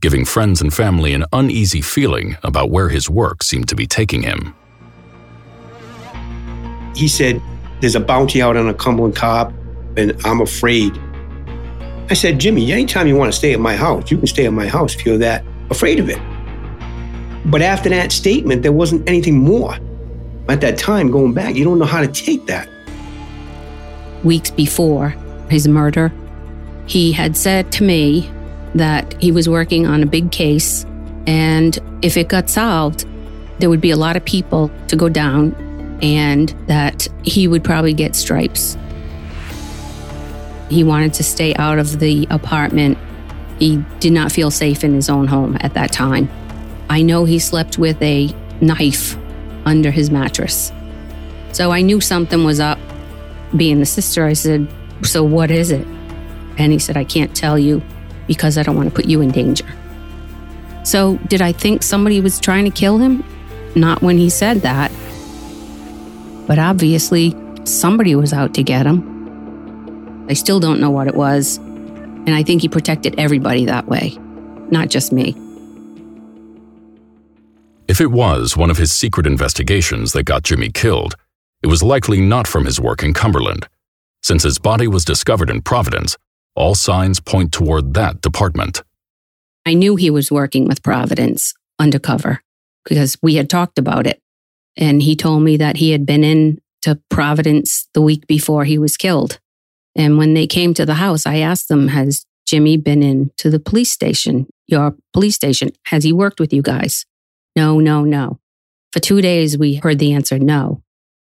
giving 0.00 0.24
friends 0.24 0.60
and 0.60 0.72
family 0.72 1.12
an 1.12 1.24
uneasy 1.32 1.80
feeling 1.80 2.36
about 2.42 2.70
where 2.70 2.88
his 2.88 3.08
work 3.08 3.42
seemed 3.42 3.68
to 3.68 3.76
be 3.76 3.86
taking 3.86 4.22
him. 4.22 4.54
He 6.94 7.08
said, 7.08 7.40
There's 7.80 7.94
a 7.94 8.00
bounty 8.00 8.42
out 8.42 8.56
on 8.56 8.68
a 8.68 8.74
Cumberland 8.74 9.14
cop, 9.14 9.52
and 9.96 10.16
I'm 10.24 10.40
afraid. 10.40 10.98
I 12.10 12.14
said, 12.14 12.38
Jimmy, 12.38 12.72
anytime 12.72 13.06
you 13.06 13.16
want 13.16 13.32
to 13.32 13.38
stay 13.38 13.52
at 13.52 13.60
my 13.60 13.76
house, 13.76 14.10
you 14.10 14.18
can 14.18 14.26
stay 14.26 14.46
at 14.46 14.52
my 14.52 14.66
house 14.66 14.94
if 14.94 15.06
you're 15.06 15.18
that 15.18 15.44
afraid 15.70 16.00
of 16.00 16.08
it. 16.08 16.18
But 17.44 17.62
after 17.62 17.88
that 17.88 18.12
statement, 18.12 18.62
there 18.62 18.72
wasn't 18.72 19.08
anything 19.08 19.38
more. 19.38 19.76
At 20.48 20.60
that 20.60 20.78
time, 20.78 21.10
going 21.10 21.32
back, 21.32 21.54
you 21.54 21.64
don't 21.64 21.78
know 21.78 21.84
how 21.84 22.00
to 22.00 22.08
take 22.08 22.46
that. 22.46 22.68
Weeks 24.24 24.50
before 24.50 25.10
his 25.48 25.66
murder, 25.66 26.12
he 26.86 27.12
had 27.12 27.36
said 27.36 27.72
to 27.72 27.84
me 27.84 28.30
that 28.74 29.20
he 29.20 29.32
was 29.32 29.48
working 29.48 29.86
on 29.86 30.02
a 30.02 30.06
big 30.06 30.30
case, 30.30 30.84
and 31.26 31.78
if 32.02 32.16
it 32.16 32.28
got 32.28 32.48
solved, 32.48 33.06
there 33.58 33.68
would 33.70 33.80
be 33.80 33.90
a 33.90 33.96
lot 33.96 34.16
of 34.16 34.24
people 34.24 34.70
to 34.88 34.96
go 34.96 35.08
down, 35.08 35.54
and 36.02 36.48
that 36.66 37.06
he 37.22 37.46
would 37.46 37.62
probably 37.62 37.92
get 37.92 38.16
stripes. 38.16 38.76
He 40.68 40.82
wanted 40.84 41.14
to 41.14 41.22
stay 41.22 41.54
out 41.56 41.78
of 41.78 41.98
the 42.00 42.26
apartment. 42.30 42.98
He 43.58 43.76
did 44.00 44.12
not 44.12 44.32
feel 44.32 44.50
safe 44.50 44.82
in 44.82 44.94
his 44.94 45.10
own 45.10 45.26
home 45.26 45.56
at 45.60 45.74
that 45.74 45.92
time. 45.92 46.30
I 46.92 47.00
know 47.00 47.24
he 47.24 47.38
slept 47.38 47.78
with 47.78 48.00
a 48.02 48.28
knife 48.60 49.16
under 49.64 49.90
his 49.90 50.10
mattress. 50.10 50.70
So 51.52 51.70
I 51.70 51.80
knew 51.80 52.02
something 52.02 52.44
was 52.44 52.60
up. 52.60 52.78
Being 53.56 53.80
the 53.80 53.86
sister, 53.86 54.26
I 54.26 54.34
said, 54.34 54.68
So 55.00 55.24
what 55.24 55.50
is 55.50 55.70
it? 55.70 55.86
And 56.58 56.70
he 56.70 56.78
said, 56.78 56.98
I 56.98 57.04
can't 57.04 57.34
tell 57.34 57.58
you 57.58 57.80
because 58.26 58.58
I 58.58 58.62
don't 58.62 58.76
want 58.76 58.90
to 58.90 58.94
put 58.94 59.06
you 59.06 59.22
in 59.22 59.30
danger. 59.30 59.64
So, 60.84 61.16
did 61.28 61.40
I 61.40 61.52
think 61.52 61.82
somebody 61.82 62.20
was 62.20 62.38
trying 62.38 62.66
to 62.66 62.70
kill 62.70 62.98
him? 62.98 63.24
Not 63.74 64.02
when 64.02 64.18
he 64.18 64.28
said 64.28 64.58
that. 64.58 64.92
But 66.46 66.58
obviously, 66.58 67.34
somebody 67.64 68.14
was 68.16 68.34
out 68.34 68.52
to 68.54 68.62
get 68.62 68.84
him. 68.84 70.26
I 70.28 70.34
still 70.34 70.60
don't 70.60 70.78
know 70.78 70.90
what 70.90 71.06
it 71.06 71.14
was. 71.14 71.56
And 71.56 72.34
I 72.34 72.42
think 72.42 72.60
he 72.60 72.68
protected 72.68 73.14
everybody 73.18 73.64
that 73.64 73.86
way, 73.88 74.18
not 74.70 74.90
just 74.90 75.10
me. 75.10 75.34
If 77.88 78.00
it 78.00 78.10
was 78.10 78.56
one 78.56 78.70
of 78.70 78.78
his 78.78 78.92
secret 78.92 79.26
investigations 79.26 80.12
that 80.12 80.22
got 80.24 80.44
Jimmy 80.44 80.70
killed, 80.70 81.14
it 81.62 81.66
was 81.66 81.82
likely 81.82 82.20
not 82.20 82.46
from 82.46 82.64
his 82.64 82.80
work 82.80 83.02
in 83.02 83.12
Cumberland. 83.12 83.68
Since 84.22 84.44
his 84.44 84.58
body 84.58 84.86
was 84.86 85.04
discovered 85.04 85.50
in 85.50 85.62
Providence, 85.62 86.16
all 86.54 86.74
signs 86.74 87.20
point 87.20 87.52
toward 87.52 87.94
that 87.94 88.20
department. 88.20 88.82
I 89.66 89.74
knew 89.74 89.96
he 89.96 90.10
was 90.10 90.30
working 90.30 90.66
with 90.66 90.82
Providence 90.82 91.54
undercover 91.78 92.42
because 92.84 93.16
we 93.22 93.34
had 93.34 93.50
talked 93.50 93.78
about 93.78 94.06
it. 94.06 94.20
And 94.76 95.02
he 95.02 95.16
told 95.16 95.42
me 95.42 95.56
that 95.56 95.76
he 95.76 95.90
had 95.90 96.06
been 96.06 96.24
in 96.24 96.60
to 96.82 97.00
Providence 97.10 97.88
the 97.94 98.02
week 98.02 98.26
before 98.26 98.64
he 98.64 98.78
was 98.78 98.96
killed. 98.96 99.38
And 99.94 100.18
when 100.18 100.34
they 100.34 100.46
came 100.46 100.72
to 100.74 100.86
the 100.86 100.94
house, 100.94 101.26
I 101.26 101.38
asked 101.38 101.68
them, 101.68 101.88
Has 101.88 102.24
Jimmy 102.46 102.76
been 102.76 103.02
in 103.02 103.30
to 103.38 103.50
the 103.50 103.60
police 103.60 103.90
station, 103.90 104.46
your 104.66 104.96
police 105.12 105.34
station? 105.34 105.70
Has 105.86 106.04
he 106.04 106.12
worked 106.12 106.40
with 106.40 106.52
you 106.52 106.62
guys? 106.62 107.04
No, 107.56 107.80
no, 107.80 108.04
no. 108.04 108.38
For 108.92 109.00
two 109.00 109.20
days, 109.20 109.56
we 109.56 109.76
heard 109.76 109.98
the 109.98 110.12
answer 110.12 110.38
no. 110.38 110.82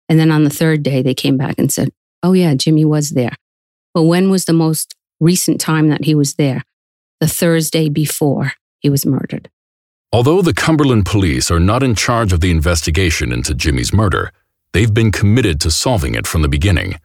And 0.09 0.19
then 0.19 0.31
on 0.31 0.45
the 0.45 0.51
third 0.51 0.83
day, 0.83 1.03
they 1.03 1.15
came 1.15 1.37
back 1.37 1.59
and 1.59 1.73
said, 1.73 1.91
Oh, 2.23 2.33
yeah, 2.33 2.55
Jimmy 2.55 2.85
was 2.85 3.11
there. 3.11 3.37
But 3.93 4.05
when 4.05 4.31
was 4.31 4.45
the 4.45 4.53
most 4.53 4.95
recent 5.21 5.61
time 5.61 5.89
that 5.89 6.05
he 6.05 6.15
was 6.15 6.35
there? 6.35 6.63
The 7.21 7.29
Thursday 7.29 7.89
before 7.89 8.53
he 8.81 8.91
was 8.91 9.07
murdered. 9.07 9.51
Although 10.13 10.43
the 10.43 10.55
Cumberland 10.55 11.07
police 11.07 11.51
are 11.51 11.61
not 11.61 11.83
in 11.83 11.95
charge 11.95 12.33
of 12.33 12.41
the 12.41 12.51
investigation 12.51 13.33
into 13.33 13.55
Jimmy's 13.55 13.93
murder, 13.93 14.33
they've 14.73 14.93
been 14.93 15.11
committed 15.11 15.61
to 15.63 15.71
solving 15.71 16.15
it 16.15 16.27
from 16.27 16.43
the 16.43 16.49
beginning. 16.49 16.97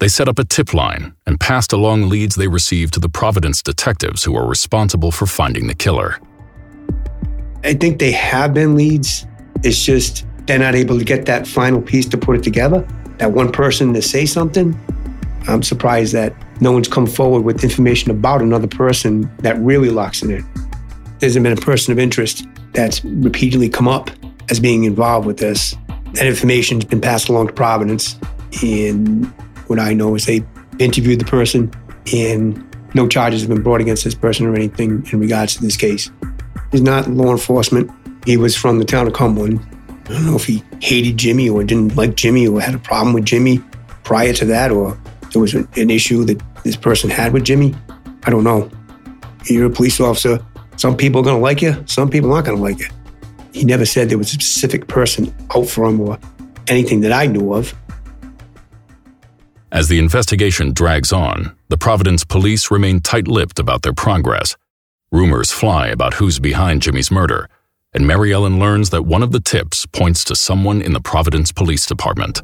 They 0.00 0.08
set 0.08 0.28
up 0.28 0.38
a 0.38 0.44
tip 0.44 0.74
line 0.74 1.14
and 1.26 1.40
passed 1.40 1.72
along 1.72 2.08
leads 2.08 2.34
they 2.34 2.48
received 2.48 2.94
to 2.94 3.00
the 3.00 3.08
Providence 3.08 3.62
detectives 3.62 4.24
who 4.24 4.36
are 4.36 4.46
responsible 4.46 5.10
for 5.10 5.26
finding 5.26 5.66
the 5.66 5.74
killer. 5.74 6.18
I 7.64 7.72
think 7.72 7.98
they 7.98 8.12
have 8.12 8.52
been 8.52 8.76
leads. 8.76 9.26
It's 9.62 9.82
just 9.82 10.26
they're 10.46 10.58
not 10.58 10.74
able 10.74 10.98
to 10.98 11.04
get 11.04 11.24
that 11.26 11.46
final 11.46 11.80
piece 11.80 12.06
to 12.06 12.18
put 12.18 12.36
it 12.36 12.42
together. 12.42 12.86
That 13.16 13.32
one 13.32 13.50
person 13.50 13.94
to 13.94 14.02
say 14.02 14.26
something. 14.26 14.78
I'm 15.48 15.62
surprised 15.62 16.12
that 16.12 16.34
no 16.60 16.72
one's 16.72 16.88
come 16.88 17.06
forward 17.06 17.40
with 17.40 17.64
information 17.64 18.10
about 18.10 18.42
another 18.42 18.66
person 18.66 19.30
that 19.38 19.58
really 19.60 19.88
locks 19.88 20.22
it 20.22 20.30
in. 20.30 20.44
There 21.18 21.28
hasn't 21.28 21.42
been 21.42 21.56
a 21.56 21.60
person 21.60 21.92
of 21.92 21.98
interest 21.98 22.46
that's 22.72 23.02
repeatedly 23.04 23.70
come 23.70 23.88
up 23.88 24.10
as 24.50 24.60
being 24.60 24.84
involved 24.84 25.26
with 25.26 25.38
this. 25.38 25.74
That 26.12 26.26
information's 26.26 26.84
been 26.84 27.00
passed 27.00 27.28
along 27.28 27.46
to 27.48 27.52
Providence, 27.54 28.18
and 28.62 29.26
what 29.68 29.78
I 29.78 29.94
know 29.94 30.14
is 30.14 30.26
they 30.26 30.44
interviewed 30.78 31.18
the 31.18 31.24
person, 31.24 31.72
and 32.12 32.62
no 32.94 33.08
charges 33.08 33.40
have 33.40 33.48
been 33.48 33.62
brought 33.62 33.80
against 33.80 34.04
this 34.04 34.14
person 34.14 34.46
or 34.46 34.54
anything 34.54 35.06
in 35.12 35.18
regards 35.18 35.56
to 35.56 35.62
this 35.62 35.76
case. 35.76 36.10
He's 36.72 36.82
not 36.82 37.08
law 37.08 37.30
enforcement. 37.30 37.90
He 38.26 38.36
was 38.36 38.56
from 38.56 38.78
the 38.78 38.84
town 38.84 39.06
of 39.06 39.12
Cumberland. 39.12 39.60
I 40.06 40.12
don't 40.12 40.26
know 40.26 40.36
if 40.36 40.44
he 40.44 40.62
hated 40.80 41.16
Jimmy 41.16 41.48
or 41.48 41.64
didn't 41.64 41.96
like 41.96 42.14
Jimmy 42.16 42.46
or 42.46 42.60
had 42.60 42.74
a 42.74 42.78
problem 42.78 43.14
with 43.14 43.24
Jimmy 43.24 43.62
prior 44.02 44.32
to 44.34 44.44
that, 44.46 44.70
or 44.70 44.98
there 45.32 45.40
was 45.40 45.54
an 45.54 45.90
issue 45.90 46.24
that 46.24 46.42
this 46.62 46.76
person 46.76 47.10
had 47.10 47.32
with 47.32 47.44
Jimmy. 47.44 47.74
I 48.24 48.30
don't 48.30 48.44
know. 48.44 48.70
You're 49.46 49.66
a 49.66 49.70
police 49.70 50.00
officer. 50.00 50.44
Some 50.76 50.96
people 50.96 51.20
are 51.20 51.24
going 51.24 51.36
to 51.36 51.42
like 51.42 51.62
you, 51.62 51.82
some 51.86 52.10
people 52.10 52.32
aren't 52.32 52.46
going 52.46 52.58
to 52.58 52.62
like 52.62 52.80
you. 52.80 52.88
He 53.52 53.64
never 53.64 53.86
said 53.86 54.08
there 54.08 54.18
was 54.18 54.28
a 54.28 54.32
specific 54.32 54.88
person 54.88 55.34
out 55.54 55.68
for 55.68 55.86
him 55.86 56.00
or 56.00 56.18
anything 56.66 57.00
that 57.02 57.12
I 57.12 57.26
knew 57.26 57.54
of. 57.54 57.74
As 59.70 59.88
the 59.88 59.98
investigation 59.98 60.72
drags 60.72 61.12
on, 61.12 61.56
the 61.68 61.78
Providence 61.78 62.24
police 62.24 62.70
remain 62.70 63.00
tight 63.00 63.28
lipped 63.28 63.58
about 63.58 63.82
their 63.82 63.92
progress. 63.92 64.56
Rumors 65.14 65.52
fly 65.52 65.86
about 65.86 66.14
who's 66.14 66.40
behind 66.40 66.82
Jimmy's 66.82 67.12
murder, 67.12 67.48
and 67.92 68.04
Mary 68.04 68.32
Ellen 68.32 68.58
learns 68.58 68.90
that 68.90 69.02
one 69.02 69.22
of 69.22 69.30
the 69.30 69.38
tips 69.38 69.86
points 69.86 70.24
to 70.24 70.34
someone 70.34 70.82
in 70.82 70.92
the 70.92 71.00
Providence 71.00 71.52
Police 71.52 71.86
Department. 71.86 72.42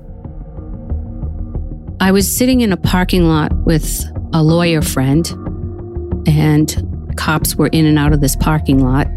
I 2.00 2.12
was 2.12 2.32
sitting 2.32 2.60
in 2.60 2.72
a 2.72 2.76
parking 2.76 3.26
lot 3.28 3.52
with 3.66 4.04
a 4.32 4.44
lawyer 4.44 4.82
friend, 4.82 5.26
and 6.28 7.12
cops 7.16 7.56
were 7.56 7.66
in 7.72 7.86
and 7.86 7.98
out 7.98 8.12
of 8.12 8.20
this 8.20 8.36
parking 8.36 8.84
lot. 8.84 9.08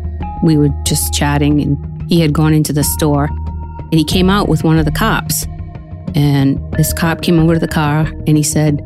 We 0.43 0.57
were 0.57 0.69
just 0.83 1.13
chatting, 1.13 1.61
and 1.61 2.11
he 2.11 2.21
had 2.21 2.33
gone 2.33 2.55
into 2.55 2.73
the 2.73 2.83
store, 2.83 3.25
and 3.25 3.93
he 3.93 4.03
came 4.03 4.31
out 4.31 4.49
with 4.49 4.63
one 4.63 4.79
of 4.79 4.85
the 4.85 4.91
cops. 4.91 5.45
And 6.15 6.59
this 6.73 6.91
cop 6.91 7.21
came 7.21 7.37
over 7.37 7.53
to 7.53 7.59
the 7.59 7.67
car 7.67 8.11
and 8.25 8.35
he 8.35 8.41
said, 8.41 8.81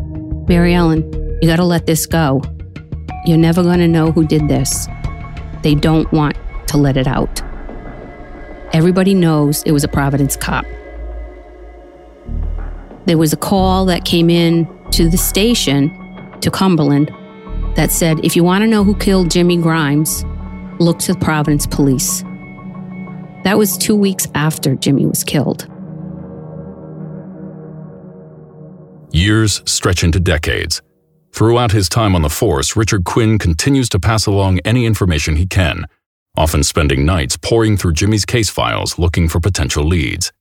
Mary 0.50 0.74
Ellen, 0.74 1.10
you 1.42 1.48
got 1.48 1.56
to 1.56 1.64
let 1.64 1.86
this 1.86 2.06
go. 2.06 2.42
You're 3.28 3.38
never 3.38 3.62
going 3.62 3.80
to 3.80 3.90
know 3.90 4.14
who 4.14 4.26
did 4.26 4.48
this. 4.48 4.88
They 5.62 5.76
don't 5.76 6.10
want 6.14 6.38
to 6.68 6.78
let 6.78 6.96
it 6.96 7.08
out. 7.08 7.42
Everybody 8.72 9.14
knows 9.14 9.64
it 9.64 9.74
was 9.74 9.84
a 9.84 9.90
Providence 9.90 10.38
cop. 10.38 10.64
There 13.06 13.18
was 13.18 13.34
a 13.34 13.38
call 13.38 13.86
that 13.88 14.06
came 14.06 14.30
in 14.30 14.66
to 14.92 15.10
the 15.10 15.18
station 15.18 15.90
to 16.40 16.50
Cumberland 16.50 17.12
that 17.76 17.92
said, 17.92 18.24
if 18.24 18.38
you 18.38 18.46
want 18.46 18.62
to 18.62 18.68
know 18.68 18.86
who 18.86 18.96
killed 18.96 19.30
Jimmy 19.30 19.58
Grimes, 19.58 20.24
look 20.80 21.00
to 21.00 21.12
the 21.12 21.20
Providence 21.20 21.68
police. 21.68 22.24
That 23.44 23.58
was 23.58 23.78
two 23.78 23.96
weeks 23.96 24.26
after 24.36 24.76
Jimmy 24.76 25.06
was 25.06 25.26
killed. 25.26 25.68
Years 29.12 29.62
stretch 29.66 30.06
into 30.06 30.22
decades. 30.22 30.82
Throughout 31.38 31.72
his 31.72 31.88
time 31.88 32.16
on 32.16 32.24
the 32.24 32.32
force, 32.32 32.76
Richard 32.76 33.04
Quinn 33.04 33.38
continues 33.38 33.90
to 33.90 34.00
pass 34.00 34.26
along 34.26 34.58
any 34.66 34.88
information 34.88 35.36
he 35.36 35.46
can, 35.46 35.86
often 36.36 36.64
spending 36.64 37.06
nights 37.06 37.38
poring 37.38 37.78
through 37.78 37.94
Jimmy's 37.94 38.26
case 38.26 38.50
files 38.50 38.98
looking 38.98 39.30
for 39.30 39.40
potential 39.40 39.84
leads. 39.84 40.34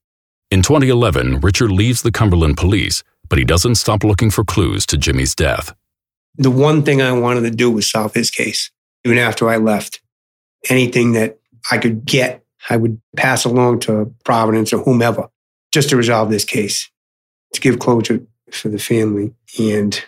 In 0.51 0.63
2011, 0.63 1.41
Richard 1.41 1.71
leaves 1.71 2.01
the 2.01 2.11
Cumberland 2.11 2.57
police, 2.57 3.05
but 3.29 3.39
he 3.39 3.45
doesn't 3.45 3.75
stop 3.75 4.05
looking 4.05 4.31
for 4.31 4.43
clues 4.43 4.87
to 4.87 4.97
Jimmy's 4.97 5.35
death. 5.35 5.75
The 6.37 6.51
one 6.51 6.83
thing 6.83 7.03
I 7.03 7.13
wanted 7.13 7.43
to 7.43 7.51
do 7.51 7.71
was 7.71 7.91
solve 7.91 8.15
his 8.15 8.31
case, 8.31 8.71
even 9.05 9.19
after 9.19 9.51
I 9.51 9.59
left. 9.59 10.01
Anything 10.71 11.13
that 11.13 11.39
I 11.71 11.77
could 11.77 12.07
get, 12.07 12.43
I 12.71 12.79
would 12.79 12.99
pass 13.19 13.45
along 13.45 13.81
to 13.81 14.15
Providence 14.25 14.73
or 14.73 14.83
whomever 14.83 15.29
just 15.73 15.91
to 15.91 15.97
resolve 15.97 16.31
this 16.31 16.47
case, 16.47 16.91
to 17.53 17.61
give 17.61 17.81
closure 17.81 18.23
for 18.51 18.71
the 18.71 18.79
family 18.79 19.35
and 19.59 20.03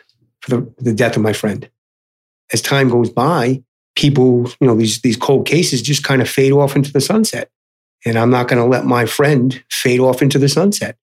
the, 0.49 0.75
the 0.79 0.93
death 0.93 1.17
of 1.17 1.23
my 1.23 1.33
friend. 1.33 1.69
As 2.53 2.63
time 2.63 2.89
goes 2.89 3.11
by, 3.11 3.63
people, 3.97 4.51
you 4.61 4.67
know, 4.67 4.77
these, 4.77 5.01
these 5.03 5.17
cold 5.17 5.47
cases 5.47 5.83
just 5.83 6.05
kind 6.05 6.23
of 6.23 6.29
fade 6.29 6.53
off 6.53 6.77
into 6.77 6.93
the 6.93 7.01
sunset. 7.01 7.51
And 8.05 8.17
I'm 8.17 8.31
not 8.31 8.49
going 8.49 8.63
to 8.63 8.69
let 8.69 8.85
my 8.85 9.07
friend 9.07 9.63
fade 9.71 10.01
off 10.01 10.23
into 10.23 10.39
the 10.39 10.49
sunset. 10.49 10.97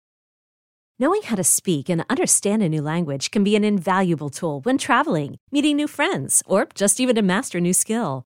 Knowing 0.98 1.22
how 1.24 1.36
to 1.36 1.44
speak 1.44 1.90
and 1.90 2.06
understand 2.10 2.64
a 2.64 2.70
new 2.70 2.82
language 2.82 3.30
can 3.30 3.44
be 3.44 3.58
an 3.58 3.66
invaluable 3.66 4.30
tool 4.30 4.62
when 4.62 4.78
traveling, 4.78 5.38
meeting 5.52 5.76
new 5.76 5.88
friends, 5.88 6.42
or 6.46 6.70
just 6.74 7.02
even 7.02 7.16
to 7.18 7.22
master 7.22 7.58
a 7.58 7.62
new 7.62 7.74
skill. 7.74 8.26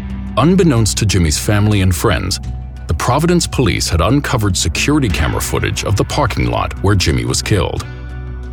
Unbeknownst 0.37 0.97
to 0.97 1.05
Jimmy's 1.05 1.37
family 1.37 1.81
and 1.81 1.95
friends, 1.95 2.39
the 2.87 2.93
Providence 2.93 3.47
police 3.47 3.89
had 3.89 4.01
uncovered 4.01 4.55
security 4.55 5.09
camera 5.09 5.41
footage 5.41 5.83
of 5.83 5.95
the 5.95 6.03
parking 6.03 6.47
lot 6.47 6.73
where 6.83 6.95
Jimmy 6.95 7.25
was 7.25 7.41
killed. 7.41 7.85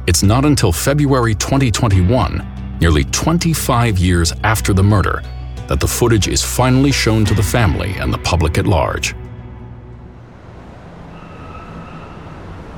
It's 0.07 0.23
not 0.23 0.45
until 0.45 0.73
February 0.73 1.35
2021, 1.35 2.79
nearly 2.81 3.05
25 3.05 3.99
years 3.99 4.33
after 4.45 4.73
the 4.73 4.83
murder, 4.83 5.23
that 5.69 5.81
the 5.81 5.87
footage 5.87 6.29
is 6.29 6.43
finally 6.43 6.93
shown 6.93 7.25
to 7.27 7.35
the 7.35 7.43
family 7.43 7.93
and 7.99 8.13
the 8.13 8.19
public 8.19 8.59
at 8.59 8.67
large. 8.67 9.15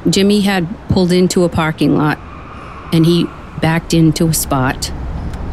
Jimmy 0.09 0.41
had 0.41 0.67
pulled 0.89 1.13
into 1.13 1.45
a 1.45 1.49
parking 1.49 1.97
lot 1.97 2.19
and 2.93 3.05
he 3.05 3.27
backed 3.61 3.95
into 3.95 4.29
a 4.29 4.35
spot. 4.35 4.91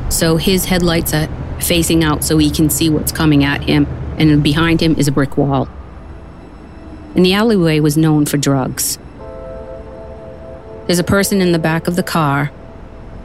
So 0.10 0.38
his 0.38 0.66
headlights 0.66 1.12
facing 1.60 2.04
out 2.04 2.24
so 2.24 2.38
he 2.38 2.50
can 2.50 2.70
see 2.70 2.90
what's 2.90 3.12
coming 3.12 3.44
at 3.44 3.64
him, 3.64 3.86
and 4.18 4.44
behind 4.44 4.82
him 4.82 4.96
is 4.98 5.08
a 5.08 5.12
brick 5.12 5.38
wall. 5.38 5.68
And 7.16 7.26
the 7.26 7.34
alleyway 7.34 7.80
was 7.80 7.98
known 7.98 8.26
for 8.26 8.38
drugs. 8.38 8.98
There's 10.86 11.00
a 11.00 11.04
person 11.04 11.42
in 11.42 11.52
the 11.52 11.60
back 11.60 11.88
of 11.88 11.96
the 11.96 12.04
car 12.04 12.52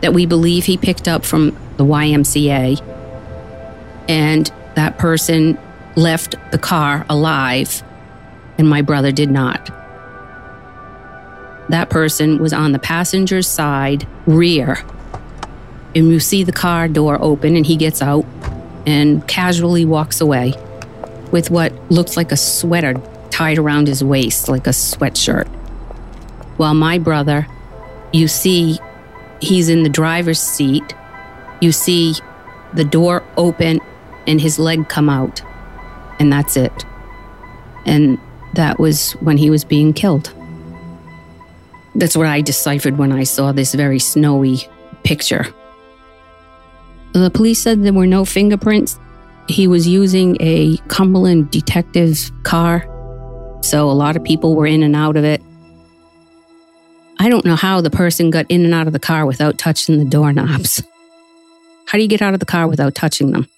that 0.00 0.12
we 0.12 0.26
believe 0.26 0.64
he 0.64 0.76
picked 0.76 1.06
up 1.06 1.24
from 1.24 1.56
the 1.76 1.84
YMCA, 1.84 2.80
and 4.08 4.50
that 4.74 4.98
person 4.98 5.58
left 5.94 6.34
the 6.50 6.58
car 6.58 7.06
alive, 7.08 7.82
and 8.58 8.68
my 8.68 8.82
brother 8.82 9.12
did 9.12 9.30
not. 9.30 9.70
That 11.68 11.90
person 11.90 12.38
was 12.38 12.52
on 12.52 12.72
the 12.72 12.78
passenger's 12.78 13.46
side 13.46 14.06
rear. 14.26 14.84
And 15.94 16.08
you 16.08 16.20
see 16.20 16.42
the 16.44 16.52
car 16.52 16.88
door 16.88 17.18
open, 17.20 17.56
and 17.56 17.66
he 17.66 17.76
gets 17.76 18.00
out 18.00 18.24
and 18.86 19.26
casually 19.28 19.84
walks 19.84 20.20
away 20.20 20.54
with 21.30 21.50
what 21.50 21.72
looks 21.90 22.16
like 22.16 22.32
a 22.32 22.36
sweater 22.36 22.94
tied 23.30 23.58
around 23.58 23.88
his 23.88 24.02
waist, 24.04 24.48
like 24.48 24.66
a 24.66 24.70
sweatshirt. 24.70 25.48
While 26.56 26.74
my 26.74 26.98
brother, 26.98 27.46
you 28.12 28.28
see 28.28 28.78
he's 29.40 29.68
in 29.68 29.82
the 29.82 29.88
driver's 29.88 30.40
seat, 30.40 30.94
you 31.60 31.72
see 31.72 32.14
the 32.74 32.84
door 32.84 33.24
open 33.36 33.80
and 34.26 34.40
his 34.40 34.58
leg 34.58 34.88
come 34.88 35.08
out, 35.08 35.42
and 36.18 36.32
that's 36.32 36.56
it. 36.56 36.84
And 37.84 38.18
that 38.54 38.78
was 38.78 39.12
when 39.12 39.38
he 39.38 39.50
was 39.50 39.64
being 39.64 39.92
killed. 39.92 40.32
That's 41.94 42.16
what 42.16 42.26
I 42.26 42.40
deciphered 42.40 42.98
when 42.98 43.12
I 43.12 43.24
saw 43.24 43.52
this 43.52 43.74
very 43.74 43.98
snowy 43.98 44.60
picture. 45.04 45.46
The 47.12 47.30
police 47.30 47.60
said 47.60 47.82
there 47.82 47.92
were 47.92 48.06
no 48.06 48.24
fingerprints. 48.24 48.98
He 49.48 49.66
was 49.66 49.86
using 49.86 50.36
a 50.40 50.78
Cumberland 50.88 51.50
detective 51.50 52.30
car, 52.42 52.86
so 53.62 53.90
a 53.90 53.92
lot 53.92 54.16
of 54.16 54.24
people 54.24 54.54
were 54.54 54.66
in 54.66 54.82
and 54.82 54.96
out 54.96 55.16
of 55.16 55.24
it. 55.24 55.42
I 57.18 57.28
don't 57.28 57.44
know 57.44 57.56
how 57.56 57.80
the 57.80 57.90
person 57.90 58.30
got 58.30 58.46
in 58.48 58.64
and 58.64 58.74
out 58.74 58.86
of 58.86 58.92
the 58.92 58.98
car 58.98 59.26
without 59.26 59.58
touching 59.58 59.98
the 59.98 60.04
doorknobs. 60.04 60.82
How 61.86 61.98
do 61.98 62.02
you 62.02 62.08
get 62.08 62.22
out 62.22 62.34
of 62.34 62.40
the 62.40 62.46
car 62.46 62.66
without 62.66 62.94
touching 62.94 63.32
them? 63.32 63.48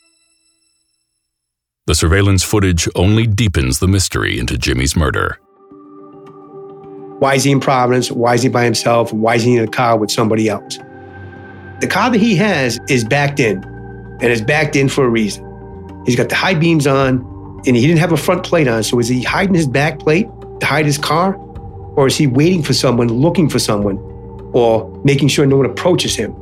The 1.87 1.95
surveillance 1.95 2.43
footage 2.43 2.89
only 2.95 3.27
deepens 3.27 3.79
the 3.79 3.87
mystery 3.87 4.39
into 4.39 4.59
Jimmy's 4.59 4.97
murder. 4.97 5.39
Why 7.21 7.35
is 7.35 7.45
he 7.45 7.53
in 7.53 7.61
Providence? 7.61 8.11
Why 8.11 8.35
is 8.35 8.43
he 8.43 8.49
by 8.49 8.65
himself? 8.65 9.13
Why 9.13 9.37
is 9.37 9.45
he 9.45 9.57
in 9.57 9.65
a 9.65 9.69
car 9.69 9.97
with 9.97 10.11
somebody 10.11 10.49
else? 10.49 10.79
The 11.85 11.91
car 11.91 12.09
that 12.09 12.19
he 12.19 12.35
has 12.37 12.81
is 12.89 13.05
backed 13.05 13.39
in, 13.39 13.63
and 13.63 14.25
it's 14.25 14.41
backed 14.41 14.75
in 14.75 14.89
for 14.89 15.05
a 15.05 15.09
reason. 15.11 15.45
He's 16.07 16.17
got 16.17 16.31
the 16.31 16.35
high 16.35 16.55
beams 16.55 16.87
on, 16.87 17.19
and 17.67 17.77
he 17.77 17.87
didn't 17.87 17.99
have 17.99 18.11
a 18.11 18.17
front 18.17 18.43
plate 18.43 18.67
on. 18.67 18.83
So 18.85 18.99
is 19.01 19.07
he 19.07 19.23
hiding 19.23 19.55
his 19.55 19.67
back 19.67 19.99
plate 19.99 20.27
to 20.61 20.65
hide 20.65 20.87
his 20.87 20.97
car? 20.97 21.35
Or 21.95 22.07
is 22.07 22.17
he 22.17 22.27
waiting 22.27 22.63
for 22.63 22.73
someone, 22.73 23.09
looking 23.09 23.51
for 23.51 23.59
someone, 23.59 23.99
or 24.55 24.99
making 25.05 25.29
sure 25.29 25.45
no 25.45 25.59
one 25.59 25.67
approaches 25.67 26.17
him? 26.17 26.35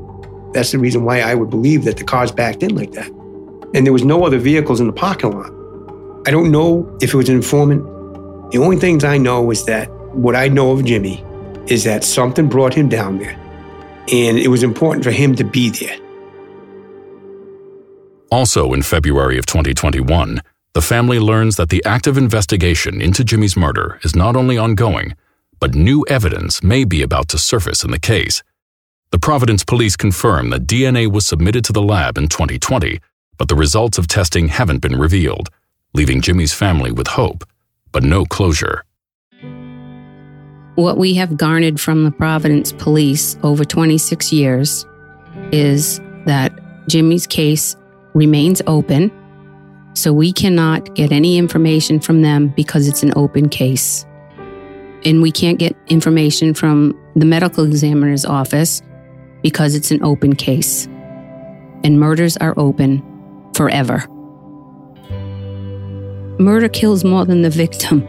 That's 0.53 0.71
the 0.71 0.79
reason 0.79 1.03
why 1.03 1.23
I 1.23 1.35
would 1.35 1.51
believe 1.51 1.83
that 1.87 1.97
the 1.97 2.05
car's 2.05 2.31
backed 2.31 2.63
in 2.63 2.77
like 2.77 2.93
that. 2.93 3.09
And 3.75 3.85
there 3.85 3.93
was 3.93 4.05
no 4.05 4.25
other 4.25 4.39
vehicles 4.39 4.79
in 4.79 4.87
the 4.87 4.93
parking 4.93 5.33
lot. 5.33 5.51
I 6.25 6.31
don't 6.31 6.53
know 6.53 6.89
if 7.03 7.15
it 7.15 7.17
was 7.17 7.29
an 7.29 7.35
informant. 7.35 7.83
The 8.53 8.59
only 8.59 8.77
things 8.77 9.03
I 9.03 9.19
know 9.19 9.51
is 9.51 9.65
that 9.65 9.91
what 10.15 10.37
I 10.37 10.47
know 10.47 10.71
of 10.71 10.85
Jimmy 10.85 11.25
is 11.67 11.83
that 11.83 12.05
something 12.05 12.49
brought 12.49 12.75
him 12.75 12.89
down 12.89 13.19
there, 13.19 13.37
and 14.11 14.39
it 14.39 14.49
was 14.49 14.63
important 14.63 15.05
for 15.05 15.11
him 15.11 15.35
to 15.37 15.45
be 15.45 15.71
there. 15.71 15.97
Also, 18.31 18.73
in 18.73 18.83
February 18.83 19.39
of 19.39 19.47
2021, 19.47 20.41
the 20.73 20.81
family 20.81 21.19
learns 21.19 21.57
that 21.57 21.69
the 21.69 21.85
active 21.85 22.17
investigation 22.17 23.03
into 23.03 23.25
Jimmy's 23.25 23.59
murder 23.59 24.01
is 24.05 24.17
not 24.17 24.37
only 24.37 24.57
ongoing, 24.57 25.15
but 25.61 25.75
new 25.75 26.05
evidence 26.09 26.63
may 26.63 26.85
be 26.85 27.03
about 27.03 27.29
to 27.29 27.39
surface 27.39 27.85
in 27.85 27.91
the 27.91 28.01
case. 28.01 28.43
The 29.11 29.19
Providence 29.19 29.65
police 29.65 29.97
confirm 29.97 30.49
that 30.49 30.67
DNA 30.67 31.07
was 31.07 31.27
submitted 31.27 31.63
to 31.67 31.73
the 31.75 31.83
lab 31.83 32.17
in 32.17 32.29
2020, 32.29 32.99
but 33.37 33.49
the 33.49 33.55
results 33.55 33.99
of 33.99 34.09
testing 34.09 34.49
haven't 34.49 34.81
been 34.81 34.99
revealed, 34.99 35.51
leaving 35.93 36.23
Jimmy's 36.23 36.55
family 36.55 36.91
with 36.91 37.09
hope, 37.09 37.45
but 37.93 38.03
no 38.03 38.25
closure. 38.25 38.83
What 40.83 40.99
we 40.99 41.15
have 41.15 41.37
garnered 41.37 41.79
from 41.79 42.03
the 42.03 42.11
Providence 42.11 42.73
police 42.73 43.37
over 43.45 43.65
26 43.65 44.33
years 44.33 44.85
is 45.53 46.01
that 46.27 46.53
Jimmy's 46.89 47.25
case 47.25 47.77
remains 48.15 48.61
open, 48.67 49.13
so 49.95 50.13
we 50.13 50.33
cannot 50.33 50.93
get 50.97 51.13
any 51.13 51.39
information 51.39 52.01
from 52.01 52.23
them 52.23 52.49
because 52.49 52.89
it's 52.89 53.05
an 53.05 53.13
open 53.15 53.49
case. 53.49 54.05
And 55.05 55.23
we 55.23 55.31
can't 55.31 55.57
get 55.57 55.77
information 55.87 56.53
from 56.53 57.01
the 57.15 57.27
medical 57.27 57.65
examiner's 57.65 58.25
office 58.25 58.83
because 59.41 59.77
it's 59.77 59.93
an 59.93 60.03
open 60.03 60.35
case. 60.35 60.87
And 61.85 62.01
murders 62.01 62.37
are 62.39 62.55
open 62.57 63.05
forever. 63.55 64.05
Murder 66.41 66.69
kills 66.69 67.05
more 67.05 67.25
than 67.25 67.43
the 67.43 67.51
victim. 67.51 68.05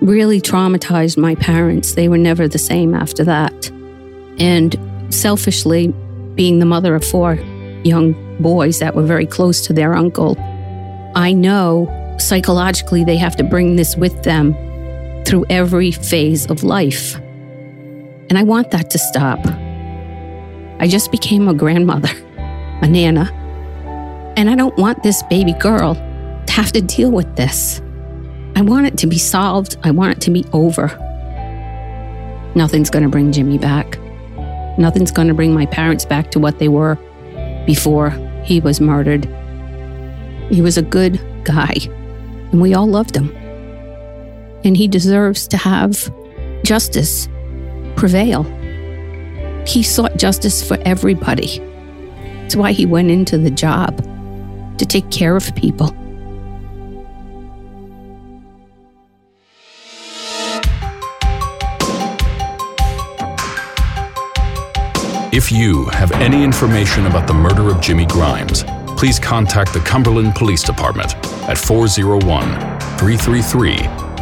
Really 0.00 0.40
traumatized 0.40 1.18
my 1.18 1.34
parents. 1.34 1.94
They 1.94 2.08
were 2.08 2.18
never 2.18 2.48
the 2.48 2.58
same 2.58 2.94
after 2.94 3.24
that. 3.24 3.70
And 4.38 4.76
selfishly, 5.10 5.88
being 6.34 6.58
the 6.58 6.66
mother 6.66 6.94
of 6.94 7.04
four 7.04 7.34
young 7.84 8.14
boys 8.40 8.78
that 8.78 8.94
were 8.94 9.02
very 9.02 9.26
close 9.26 9.60
to 9.66 9.72
their 9.72 9.94
uncle, 9.94 10.36
I 11.14 11.32
know 11.32 12.16
psychologically 12.18 13.04
they 13.04 13.16
have 13.16 13.36
to 13.36 13.44
bring 13.44 13.76
this 13.76 13.96
with 13.96 14.22
them 14.22 14.54
through 15.24 15.44
every 15.50 15.90
phase 15.90 16.46
of 16.46 16.62
life. 16.62 17.16
And 17.16 18.38
I 18.38 18.42
want 18.42 18.70
that 18.70 18.90
to 18.90 18.98
stop. 18.98 19.40
I 20.78 20.86
just 20.88 21.10
became 21.10 21.46
a 21.48 21.54
grandmother, 21.54 22.10
a 22.80 22.88
nana, 22.88 23.30
and 24.36 24.48
I 24.48 24.54
don't 24.54 24.76
want 24.78 25.02
this 25.02 25.22
baby 25.24 25.52
girl 25.52 25.94
to 25.94 26.52
have 26.52 26.72
to 26.72 26.80
deal 26.80 27.10
with 27.10 27.36
this. 27.36 27.82
I 28.60 28.62
want 28.62 28.86
it 28.86 28.98
to 28.98 29.06
be 29.06 29.16
solved. 29.16 29.78
I 29.84 29.90
want 29.90 30.12
it 30.12 30.20
to 30.20 30.30
be 30.30 30.44
over. 30.52 30.88
Nothing's 32.54 32.90
going 32.90 33.04
to 33.04 33.08
bring 33.08 33.32
Jimmy 33.32 33.56
back. 33.56 33.98
Nothing's 34.76 35.10
going 35.10 35.28
to 35.28 35.34
bring 35.34 35.54
my 35.54 35.64
parents 35.64 36.04
back 36.04 36.30
to 36.32 36.38
what 36.38 36.58
they 36.58 36.68
were 36.68 36.96
before 37.64 38.10
he 38.44 38.60
was 38.60 38.78
murdered. 38.78 39.24
He 40.50 40.60
was 40.60 40.76
a 40.76 40.82
good 40.82 41.18
guy, 41.42 41.72
and 42.52 42.60
we 42.60 42.74
all 42.74 42.86
loved 42.86 43.16
him. 43.16 43.34
And 44.62 44.76
he 44.76 44.86
deserves 44.88 45.48
to 45.48 45.56
have 45.56 46.12
justice 46.62 47.30
prevail. 47.96 48.42
He 49.66 49.82
sought 49.82 50.18
justice 50.18 50.62
for 50.62 50.76
everybody. 50.84 51.60
That's 52.42 52.56
why 52.56 52.72
he 52.72 52.84
went 52.84 53.10
into 53.10 53.38
the 53.38 53.50
job 53.50 53.96
to 54.76 54.84
take 54.84 55.10
care 55.10 55.34
of 55.34 55.54
people. 55.54 55.96
If 65.42 65.50
you 65.50 65.86
have 65.86 66.12
any 66.12 66.44
information 66.44 67.06
about 67.06 67.26
the 67.26 67.32
murder 67.32 67.70
of 67.70 67.80
Jimmy 67.80 68.04
Grimes, 68.04 68.62
please 68.98 69.18
contact 69.18 69.72
the 69.72 69.80
Cumberland 69.80 70.34
Police 70.34 70.62
Department 70.62 71.14
at 71.48 71.56
401 71.56 72.44
333 72.98 73.76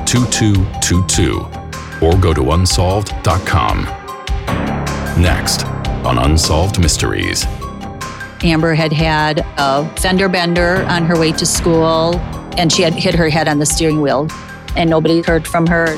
2222 0.06 1.44
or 2.00 2.16
go 2.18 2.32
to 2.32 2.52
unsolved.com. 2.52 3.82
Next 5.20 5.66
on 6.06 6.18
Unsolved 6.18 6.78
Mysteries. 6.78 7.44
Amber 8.44 8.74
had 8.74 8.92
had 8.92 9.44
a 9.58 9.88
fender 9.96 10.28
bender 10.28 10.86
on 10.88 11.04
her 11.04 11.18
way 11.18 11.32
to 11.32 11.44
school, 11.44 12.14
and 12.56 12.72
she 12.72 12.82
had 12.82 12.94
hit 12.94 13.16
her 13.16 13.28
head 13.28 13.48
on 13.48 13.58
the 13.58 13.66
steering 13.66 14.02
wheel, 14.02 14.28
and 14.76 14.88
nobody 14.88 15.20
heard 15.22 15.48
from 15.48 15.66
her. 15.66 15.96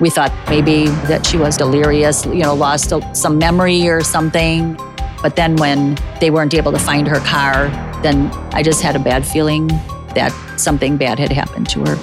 We 0.00 0.08
thought 0.10 0.32
maybe 0.48 0.86
that 1.08 1.26
she 1.26 1.36
was 1.36 1.56
delirious, 1.58 2.24
you 2.24 2.42
know, 2.42 2.54
lost 2.54 2.92
some 3.14 3.38
memory 3.38 3.86
or 3.88 4.00
something. 4.02 4.74
But 5.22 5.36
then 5.36 5.56
when 5.56 5.98
they 6.20 6.30
weren't 6.30 6.54
able 6.54 6.72
to 6.72 6.78
find 6.78 7.06
her 7.06 7.20
car, 7.20 7.68
then 8.02 8.30
I 8.52 8.62
just 8.62 8.80
had 8.80 8.96
a 8.96 8.98
bad 8.98 9.26
feeling 9.26 9.66
that 10.14 10.32
something 10.56 10.96
bad 10.96 11.18
had 11.18 11.30
happened 11.30 11.68
to 11.70 11.80
her. 11.80 11.96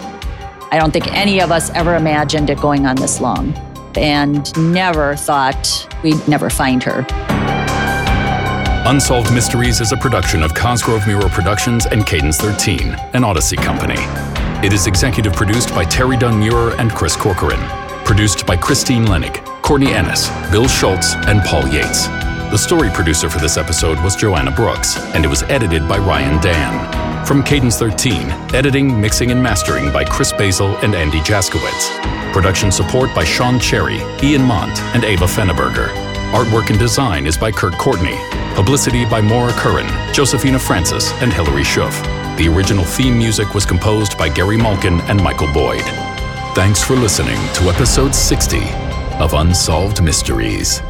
I 0.71 0.77
don't 0.77 0.91
think 0.91 1.11
any 1.13 1.41
of 1.41 1.51
us 1.51 1.71
ever 1.71 1.95
imagined 1.95 2.49
it 2.49 2.59
going 2.59 2.85
on 2.85 2.97
this 2.97 3.19
long 3.19 3.55
and 3.97 4.55
never 4.73 5.15
thought 5.15 5.87
we'd 6.03 6.27
never 6.27 6.49
find 6.51 6.83
her. 6.83 7.05
Unsolved 8.85 9.33
Mysteries 9.33 9.81
is 9.81 9.91
a 9.91 9.97
production 9.97 10.43
of 10.43 10.53
Cosgrove 10.53 11.05
Meurer 11.07 11.29
Productions 11.29 11.87
and 11.87 12.05
Cadence 12.05 12.37
13, 12.37 12.95
an 13.13 13.23
Odyssey 13.23 13.57
company. 13.57 14.01
It 14.65 14.71
is 14.71 14.87
executive 14.87 15.33
produced 15.33 15.73
by 15.75 15.83
Terry 15.83 16.15
Dunn 16.15 16.39
Meurer 16.39 16.73
and 16.79 16.91
Chris 16.91 17.15
Corcoran. 17.15 17.59
Produced 18.07 18.45
by 18.45 18.55
Christine 18.55 19.05
Lenig, 19.05 19.43
Courtney 19.61 19.91
Ennis, 19.93 20.29
Bill 20.49 20.65
Schultz, 20.69 21.13
and 21.27 21.41
Paul 21.41 21.67
Yates. 21.67 22.07
The 22.07 22.57
story 22.57 22.89
producer 22.89 23.29
for 23.29 23.39
this 23.39 23.57
episode 23.57 24.01
was 24.01 24.15
Joanna 24.15 24.49
Brooks, 24.49 24.95
and 25.13 25.25
it 25.25 25.27
was 25.27 25.43
edited 25.43 25.85
by 25.89 25.97
Ryan 25.97 26.41
Dan. 26.41 27.25
From 27.25 27.43
Cadence 27.43 27.77
13, 27.77 28.29
editing, 28.55 28.99
mixing, 28.99 29.31
and 29.31 29.43
mastering 29.43 29.91
by 29.91 30.05
Chris 30.05 30.31
Basil 30.31 30.77
and 30.77 30.95
Andy 30.95 31.19
Jaskowitz. 31.19 32.31
Production 32.31 32.71
support 32.71 33.13
by 33.13 33.25
Sean 33.25 33.59
Cherry, 33.59 33.99
Ian 34.23 34.43
Mont, 34.43 34.79
and 34.95 35.03
Ava 35.03 35.25
Fenneberger. 35.25 35.89
Artwork 36.31 36.69
and 36.69 36.79
design 36.79 37.27
is 37.27 37.37
by 37.37 37.51
Kurt 37.51 37.77
Courtney. 37.77 38.15
Publicity 38.55 39.03
by 39.03 39.19
Maura 39.19 39.51
Curran, 39.51 40.13
Josephina 40.13 40.59
Francis, 40.59 41.11
and 41.21 41.33
Hilary 41.33 41.63
Schuff. 41.63 42.01
The 42.37 42.47
original 42.47 42.85
theme 42.85 43.17
music 43.17 43.53
was 43.53 43.65
composed 43.65 44.17
by 44.17 44.29
Gary 44.29 44.55
Malkin 44.55 45.01
and 45.01 45.21
Michael 45.21 45.51
Boyd. 45.51 45.83
Thanks 46.57 46.83
for 46.83 46.95
listening 46.95 47.37
to 47.53 47.69
episode 47.69 48.15
60 48.15 48.57
of 49.19 49.35
Unsolved 49.35 50.01
Mysteries. 50.01 50.81